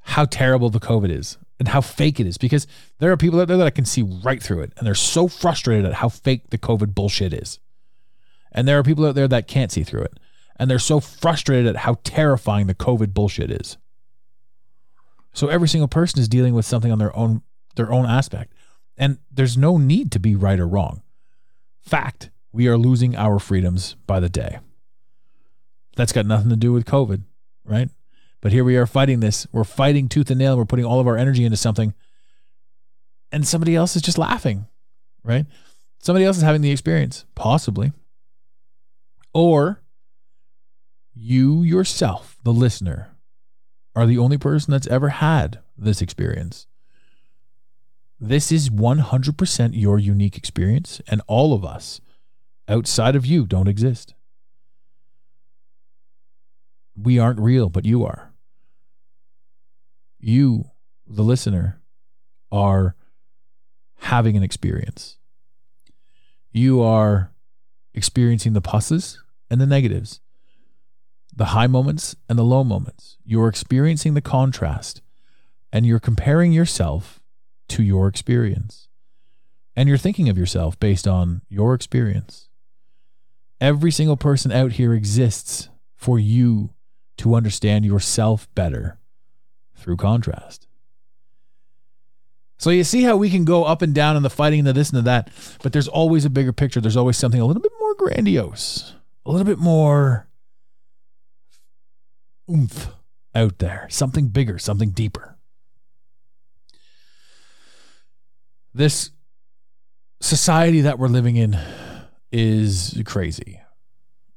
how 0.00 0.24
terrible 0.24 0.68
the 0.70 0.80
covid 0.80 1.10
is 1.10 1.38
and 1.58 1.68
how 1.68 1.80
fake 1.80 2.18
it 2.18 2.26
is 2.26 2.38
because 2.38 2.66
there 2.98 3.12
are 3.12 3.16
people 3.16 3.40
out 3.40 3.48
there 3.48 3.56
that 3.56 3.66
I 3.66 3.70
can 3.70 3.84
see 3.84 4.02
right 4.02 4.42
through 4.42 4.62
it 4.62 4.72
and 4.76 4.86
they're 4.86 4.94
so 4.94 5.28
frustrated 5.28 5.86
at 5.86 5.94
how 5.94 6.08
fake 6.08 6.50
the 6.50 6.58
covid 6.58 6.94
bullshit 6.94 7.32
is. 7.32 7.58
And 8.50 8.66
there 8.66 8.78
are 8.78 8.82
people 8.82 9.06
out 9.06 9.14
there 9.14 9.28
that 9.28 9.48
can't 9.48 9.72
see 9.72 9.84
through 9.84 10.02
it 10.02 10.18
and 10.56 10.70
they're 10.70 10.78
so 10.78 11.00
frustrated 11.00 11.66
at 11.66 11.76
how 11.76 11.98
terrifying 12.04 12.66
the 12.66 12.74
covid 12.74 13.14
bullshit 13.14 13.50
is 13.50 13.78
so 15.32 15.48
every 15.48 15.68
single 15.68 15.88
person 15.88 16.20
is 16.20 16.28
dealing 16.28 16.54
with 16.54 16.64
something 16.64 16.92
on 16.92 16.98
their 16.98 17.14
own 17.16 17.42
their 17.74 17.92
own 17.92 18.06
aspect. 18.06 18.52
And 18.98 19.18
there's 19.30 19.56
no 19.56 19.78
need 19.78 20.12
to 20.12 20.20
be 20.20 20.34
right 20.34 20.60
or 20.60 20.68
wrong. 20.68 21.02
Fact, 21.80 22.30
we 22.52 22.68
are 22.68 22.76
losing 22.76 23.16
our 23.16 23.38
freedoms 23.38 23.96
by 24.06 24.20
the 24.20 24.28
day. 24.28 24.58
That's 25.96 26.12
got 26.12 26.26
nothing 26.26 26.50
to 26.50 26.56
do 26.56 26.72
with 26.72 26.84
COVID, 26.84 27.22
right? 27.64 27.88
But 28.40 28.52
here 28.52 28.64
we 28.64 28.76
are 28.76 28.86
fighting 28.86 29.20
this. 29.20 29.46
We're 29.52 29.64
fighting 29.64 30.08
tooth 30.08 30.30
and 30.30 30.38
nail. 30.38 30.56
We're 30.56 30.64
putting 30.64 30.84
all 30.84 31.00
of 31.00 31.06
our 31.06 31.16
energy 31.16 31.44
into 31.44 31.56
something. 31.56 31.94
And 33.30 33.46
somebody 33.46 33.74
else 33.74 33.96
is 33.96 34.02
just 34.02 34.18
laughing, 34.18 34.66
right? 35.24 35.46
Somebody 35.98 36.26
else 36.26 36.36
is 36.36 36.42
having 36.42 36.60
the 36.60 36.70
experience, 36.70 37.24
possibly. 37.34 37.92
Or 39.32 39.80
you 41.14 41.62
yourself, 41.62 42.36
the 42.42 42.52
listener, 42.52 43.11
are 43.94 44.06
the 44.06 44.18
only 44.18 44.38
person 44.38 44.72
that's 44.72 44.86
ever 44.86 45.10
had 45.10 45.60
this 45.76 46.00
experience. 46.00 46.66
This 48.18 48.52
is 48.52 48.70
100% 48.70 49.70
your 49.74 49.98
unique 49.98 50.36
experience, 50.36 51.00
and 51.08 51.20
all 51.26 51.52
of 51.52 51.64
us 51.64 52.00
outside 52.68 53.16
of 53.16 53.26
you 53.26 53.46
don't 53.46 53.68
exist. 53.68 54.14
We 56.96 57.18
aren't 57.18 57.40
real, 57.40 57.68
but 57.68 57.84
you 57.84 58.04
are. 58.04 58.32
You, 60.20 60.70
the 61.06 61.24
listener, 61.24 61.80
are 62.52 62.94
having 63.98 64.36
an 64.36 64.42
experience. 64.42 65.16
You 66.52 66.80
are 66.80 67.32
experiencing 67.94 68.52
the 68.52 68.62
pluses 68.62 69.18
and 69.50 69.60
the 69.60 69.66
negatives 69.66 70.20
the 71.34 71.46
high 71.46 71.66
moments 71.66 72.14
and 72.28 72.38
the 72.38 72.44
low 72.44 72.62
moments. 72.62 73.16
You're 73.24 73.48
experiencing 73.48 74.14
the 74.14 74.20
contrast 74.20 75.00
and 75.72 75.86
you're 75.86 76.00
comparing 76.00 76.52
yourself 76.52 77.20
to 77.68 77.82
your 77.82 78.06
experience. 78.06 78.88
And 79.74 79.88
you're 79.88 79.98
thinking 79.98 80.28
of 80.28 80.36
yourself 80.36 80.78
based 80.78 81.08
on 81.08 81.40
your 81.48 81.72
experience. 81.72 82.48
Every 83.60 83.90
single 83.90 84.18
person 84.18 84.52
out 84.52 84.72
here 84.72 84.92
exists 84.92 85.70
for 85.94 86.18
you 86.18 86.74
to 87.18 87.34
understand 87.34 87.84
yourself 87.84 88.52
better 88.54 88.98
through 89.74 89.96
contrast. 89.96 90.66
So 92.58 92.70
you 92.70 92.84
see 92.84 93.02
how 93.02 93.16
we 93.16 93.30
can 93.30 93.44
go 93.44 93.64
up 93.64 93.82
and 93.82 93.94
down 93.94 94.16
in 94.16 94.22
the 94.22 94.30
fighting 94.30 94.60
and 94.60 94.68
the 94.68 94.72
this 94.72 94.90
and 94.90 94.98
the 94.98 95.02
that, 95.02 95.30
but 95.62 95.72
there's 95.72 95.88
always 95.88 96.24
a 96.24 96.30
bigger 96.30 96.52
picture. 96.52 96.80
There's 96.80 96.96
always 96.96 97.16
something 97.16 97.40
a 97.40 97.44
little 97.44 97.62
bit 97.62 97.72
more 97.80 97.94
grandiose, 97.94 98.94
a 99.26 99.30
little 99.32 99.46
bit 99.46 99.58
more 99.58 100.28
oomph 102.52 102.88
out 103.34 103.58
there, 103.58 103.86
something 103.90 104.28
bigger, 104.28 104.58
something 104.58 104.90
deeper. 104.90 105.38
This 108.74 109.10
society 110.20 110.80
that 110.82 110.98
we're 110.98 111.08
living 111.08 111.36
in 111.36 111.58
is 112.30 113.00
crazy. 113.04 113.60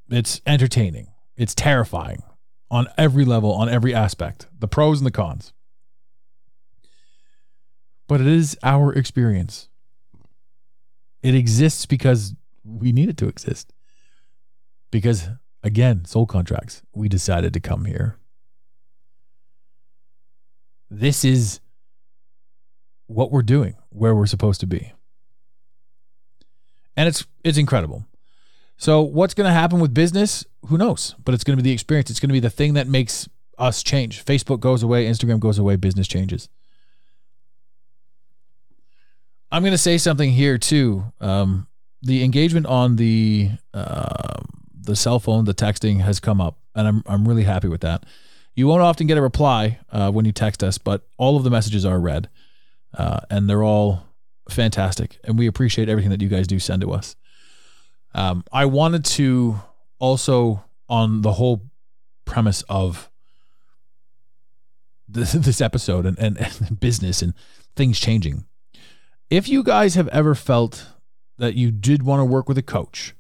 It's 0.10 0.42
entertaining. 0.46 1.08
It's 1.38 1.56
terrifying 1.56 2.24
on 2.72 2.88
every 2.98 3.26
level, 3.26 3.54
on 3.54 3.70
every 3.70 3.94
aspect, 3.94 4.48
the 4.58 4.68
pros 4.68 5.00
and 5.00 5.08
the 5.08 5.12
cons. 5.12 5.54
But 8.08 8.22
it 8.22 8.28
is 8.28 8.58
our 8.64 8.94
experience. 8.94 9.68
It 11.22 11.34
exists 11.36 11.86
because 11.86 12.36
we 12.64 12.92
need 12.92 13.10
it 13.10 13.18
to 13.18 13.28
exist. 13.28 13.74
Because 14.92 15.30
Again, 15.66 16.06
soul 16.06 16.28
contracts. 16.28 16.84
We 16.94 17.10
decided 17.10 17.52
to 17.54 17.60
come 17.60 17.86
here. 17.86 18.18
This 20.92 21.26
is 21.26 21.60
what 23.08 23.32
we're 23.32 23.42
doing, 23.42 23.76
where 23.90 24.14
we're 24.14 24.28
supposed 24.28 24.60
to 24.60 24.68
be. 24.68 24.94
And 26.96 27.08
it's 27.08 27.26
it's 27.44 27.58
incredible. 27.58 28.06
So 28.78 29.02
what's 29.02 29.34
going 29.34 29.48
to 29.48 29.54
happen 29.54 29.80
with 29.80 29.92
business? 29.92 30.46
Who 30.68 30.78
knows? 30.78 31.16
But 31.26 31.34
it's 31.34 31.44
going 31.44 31.58
to 31.58 31.64
be 31.64 31.70
the 31.70 31.74
experience. 31.74 32.12
It's 32.12 32.20
going 32.20 32.30
to 32.30 32.34
be 32.34 32.40
the 32.40 32.52
thing 32.52 32.76
that 32.76 32.88
makes 32.88 33.28
us 33.58 33.82
change. 33.82 34.24
Facebook 34.24 34.60
goes 34.60 34.84
away, 34.84 35.08
Instagram 35.08 35.40
goes 35.40 35.58
away, 35.58 35.78
business 35.78 36.08
changes. 36.08 36.48
I'm 39.52 39.64
going 39.64 39.72
to 39.72 39.80
say 39.80 39.98
something 39.98 40.30
here 40.30 40.60
too. 40.60 41.12
Um, 41.20 41.66
the 42.04 42.24
engagement 42.24 42.68
on 42.68 42.98
the 42.98 43.50
uh, 43.74 44.44
the 44.86 44.96
cell 44.96 45.20
phone, 45.20 45.46
the 45.46 45.54
texting 45.54 46.02
has 46.02 46.20
come 46.20 46.42
up, 46.42 46.58
and 46.74 46.88
I'm 46.88 47.04
I'm 47.06 47.28
really 47.28 47.44
happy 47.44 47.68
with 47.68 47.82
that. 47.82 48.06
You 48.56 48.68
won't 48.68 48.82
often 48.82 49.08
get 49.08 49.18
a 49.18 49.22
reply 49.22 49.80
uh, 49.92 50.12
when 50.12 50.26
you 50.26 50.32
text 50.32 50.64
us, 50.64 50.78
but 50.78 51.08
all 51.18 51.36
of 51.36 51.44
the 51.44 51.50
messages 51.50 51.86
are 51.86 52.00
read, 52.00 52.30
uh, 52.94 53.22
and 53.30 53.50
they're 53.50 53.64
all 53.64 54.08
fantastic, 54.50 55.20
and 55.24 55.38
we 55.38 55.48
appreciate 55.48 55.90
everything 55.90 56.12
that 56.12 56.22
you 56.22 56.30
guys 56.30 56.48
do 56.48 56.60
send 56.60 56.82
to 56.82 56.92
us. 56.92 57.16
Um, 58.14 58.46
I 58.52 58.66
wanted 58.66 59.04
to 59.06 59.60
also 60.00 60.64
on 60.88 61.22
the 61.22 61.34
whole 61.34 61.70
premise 62.24 62.64
of 62.70 63.10
this, 65.08 65.34
this 65.34 65.62
episode 65.62 66.06
and, 66.06 66.18
and, 66.18 66.38
and 66.38 66.80
business 66.80 67.22
and 67.22 67.34
things 67.76 68.00
changing. 68.00 68.46
If 69.30 69.50
you 69.50 69.64
guys 69.64 69.96
have 69.96 70.08
ever 70.10 70.36
felt 70.36 70.88
that 71.38 71.56
you 71.56 71.72
did 71.72 72.04
want 72.04 72.22
to 72.22 72.26
work 72.26 72.48
with 72.48 72.58
a 72.58 72.64
coach 72.64 73.14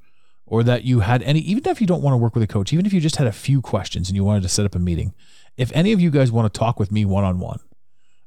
or 0.45 0.63
that 0.63 0.84
you 0.84 0.99
had 0.99 1.23
any, 1.23 1.39
even 1.39 1.65
if 1.67 1.81
you 1.81 1.88
don't 1.88 2.01
want 2.01 2.13
to 2.13 2.17
work 2.17 2.36
with 2.36 2.43
a 2.43 2.47
coach, 2.47 2.71
even 2.71 2.86
if 2.86 2.93
you 2.93 3.01
just 3.01 3.15
had 3.15 3.27
a 3.27 3.31
few 3.31 3.62
questions 3.62 4.10
and 4.10 4.15
you 4.15 4.23
wanted 4.23 4.43
to 4.43 4.49
set 4.49 4.65
up 4.65 4.75
a 4.75 4.79
meeting, 4.79 5.13
if 5.58 5.71
any 5.73 5.91
of 5.91 5.99
you 5.99 6.12
guys 6.12 6.31
want 6.31 6.51
to 6.51 6.58
talk 6.58 6.79
with 6.79 6.91
me 6.91 7.05
one 7.05 7.23
on 7.23 7.39
one 7.39 7.60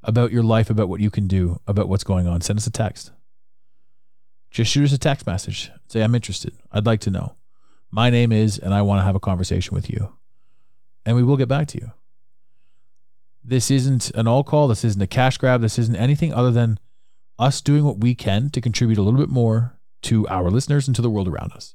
about 0.02 0.32
your 0.32 0.42
life, 0.42 0.70
about 0.70 0.88
what 0.88 1.00
you 1.00 1.10
can 1.10 1.26
do, 1.26 1.60
about 1.66 1.88
what's 1.88 2.04
going 2.04 2.26
on, 2.26 2.40
send 2.40 2.58
us 2.58 2.66
a 2.66 2.70
text. 2.70 3.12
Just 4.50 4.72
shoot 4.72 4.84
us 4.84 4.92
a 4.92 4.98
text 4.98 5.26
message. 5.26 5.70
Say, 5.88 6.00
I'm 6.00 6.14
interested. 6.14 6.54
I'd 6.72 6.86
like 6.86 7.00
to 7.00 7.10
know. 7.10 7.36
My 7.90 8.10
name 8.10 8.32
is, 8.32 8.58
and 8.58 8.72
I 8.72 8.82
want 8.82 9.00
to 9.00 9.04
have 9.04 9.14
a 9.14 9.20
conversation 9.20 9.74
with 9.74 9.90
you. 9.90 10.14
And 11.04 11.16
we 11.16 11.22
will 11.22 11.36
get 11.36 11.48
back 11.48 11.68
to 11.68 11.78
you. 11.78 11.92
This 13.44 13.70
isn't 13.70 14.10
an 14.10 14.26
all 14.26 14.44
call. 14.44 14.68
This 14.68 14.84
isn't 14.84 15.00
a 15.00 15.06
cash 15.06 15.38
grab. 15.38 15.60
This 15.60 15.78
isn't 15.78 15.96
anything 15.96 16.34
other 16.34 16.50
than 16.50 16.78
us 17.38 17.60
doing 17.60 17.84
what 17.84 17.98
we 17.98 18.14
can 18.14 18.50
to 18.50 18.60
contribute 18.60 18.98
a 18.98 19.02
little 19.02 19.20
bit 19.20 19.30
more 19.30 19.78
to 20.02 20.26
our 20.28 20.50
listeners 20.50 20.86
and 20.86 20.94
to 20.96 21.02
the 21.02 21.10
world 21.10 21.28
around 21.28 21.52
us. 21.52 21.74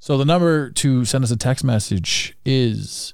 So 0.00 0.16
the 0.16 0.24
number 0.24 0.70
to 0.70 1.04
send 1.04 1.24
us 1.24 1.30
a 1.30 1.36
text 1.36 1.62
message 1.62 2.34
is 2.44 3.12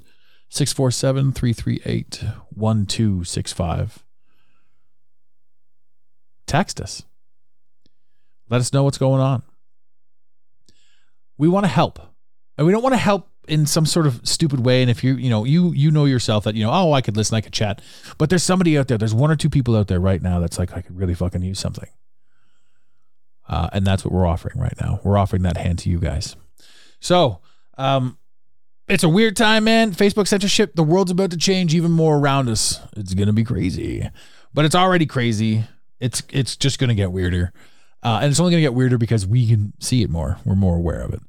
647 0.50 1.32
338 1.32 2.24
1265. 2.50 4.04
Text 6.46 6.80
us. 6.80 7.02
Let 8.48 8.60
us 8.60 8.72
know 8.72 8.84
what's 8.84 8.98
going 8.98 9.20
on. 9.20 9.42
We 11.36 11.48
want 11.48 11.64
to 11.64 11.68
help. 11.68 11.98
And 12.56 12.64
we 12.66 12.72
don't 12.72 12.84
want 12.84 12.92
to 12.92 12.98
help 12.98 13.28
in 13.48 13.66
some 13.66 13.84
sort 13.84 14.06
of 14.06 14.20
stupid 14.22 14.64
way. 14.64 14.80
And 14.80 14.90
if 14.90 15.02
you, 15.02 15.14
you 15.14 15.28
know, 15.28 15.42
you 15.42 15.72
you 15.72 15.90
know 15.90 16.04
yourself 16.04 16.44
that, 16.44 16.54
you 16.54 16.64
know, 16.64 16.70
oh, 16.72 16.92
I 16.92 17.00
could 17.00 17.16
listen, 17.16 17.34
I 17.34 17.40
could 17.40 17.52
chat. 17.52 17.82
But 18.16 18.30
there's 18.30 18.44
somebody 18.44 18.78
out 18.78 18.86
there, 18.86 18.96
there's 18.96 19.12
one 19.12 19.30
or 19.30 19.36
two 19.36 19.50
people 19.50 19.76
out 19.76 19.88
there 19.88 20.00
right 20.00 20.22
now 20.22 20.38
that's 20.38 20.58
like, 20.58 20.72
I 20.72 20.82
could 20.82 20.96
really 20.96 21.14
fucking 21.14 21.42
use 21.42 21.58
something. 21.58 21.88
Uh, 23.48 23.70
and 23.72 23.84
that's 23.84 24.04
what 24.04 24.14
we're 24.14 24.26
offering 24.26 24.58
right 24.58 24.74
now. 24.80 25.00
We're 25.02 25.18
offering 25.18 25.42
that 25.42 25.56
hand 25.56 25.80
to 25.80 25.90
you 25.90 25.98
guys. 25.98 26.36
So, 27.06 27.38
um, 27.78 28.18
It's 28.88 29.04
a 29.04 29.08
weird 29.08 29.36
time, 29.36 29.62
man. 29.64 29.92
Facebook 29.92 30.26
censorship, 30.26 30.74
the 30.74 30.82
world's 30.82 31.12
about 31.12 31.30
to 31.30 31.36
change 31.36 31.72
even 31.72 31.92
more 31.92 32.18
around 32.18 32.48
us. 32.48 32.80
It's 32.96 33.14
going 33.14 33.28
to 33.28 33.32
be 33.32 33.44
crazy. 33.44 34.08
But 34.52 34.64
it's 34.64 34.74
already 34.74 35.06
crazy. 35.06 35.64
It's 36.00 36.22
it's 36.30 36.56
just 36.56 36.80
going 36.80 36.88
to 36.88 36.94
get 36.96 37.12
weirder. 37.12 37.52
Uh, 38.02 38.18
and 38.22 38.30
it's 38.30 38.40
only 38.40 38.50
going 38.50 38.60
to 38.60 38.66
get 38.66 38.74
weirder 38.74 38.98
because 38.98 39.24
we 39.24 39.46
can 39.46 39.72
see 39.80 40.02
it 40.02 40.10
more. 40.10 40.38
We're 40.44 40.56
more 40.56 40.76
aware 40.76 41.00
of 41.00 41.14
it. 41.14 41.20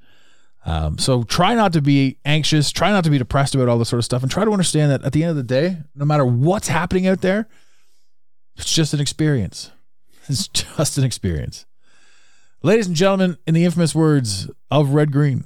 Um, 0.66 0.98
so 0.98 1.22
try 1.24 1.54
not 1.54 1.74
to 1.74 1.82
be 1.82 2.18
anxious. 2.26 2.72
Try 2.72 2.92
not 2.92 3.04
to 3.04 3.10
be 3.12 3.20
depressed 3.20 3.54
about 3.56 3.70
all 3.70 3.78
this 3.78 3.90
sort 3.90 4.00
of 4.00 4.06
stuff. 4.06 4.24
And 4.24 4.32
try 4.32 4.46
to 4.46 4.52
understand 4.52 4.92
that 4.92 5.04
at 5.04 5.14
the 5.14 5.24
end 5.24 5.32
of 5.32 5.38
the 5.38 5.44
day, 5.44 5.78
no 5.96 6.06
matter 6.06 6.26
what's 6.26 6.68
happening 6.70 7.08
out 7.08 7.22
there, 7.22 7.48
it's 8.56 8.72
just 8.74 8.96
an 8.96 9.00
experience. 9.00 9.72
It's 10.30 10.48
just 10.48 10.98
an 10.98 11.04
experience. 11.06 11.66
Ladies 12.62 12.88
and 12.88 12.96
gentlemen, 12.96 13.38
in 13.48 13.54
the 13.54 13.64
infamous 13.64 13.96
words 13.96 14.50
of 14.70 14.90
Red 14.90 15.12
Green, 15.14 15.46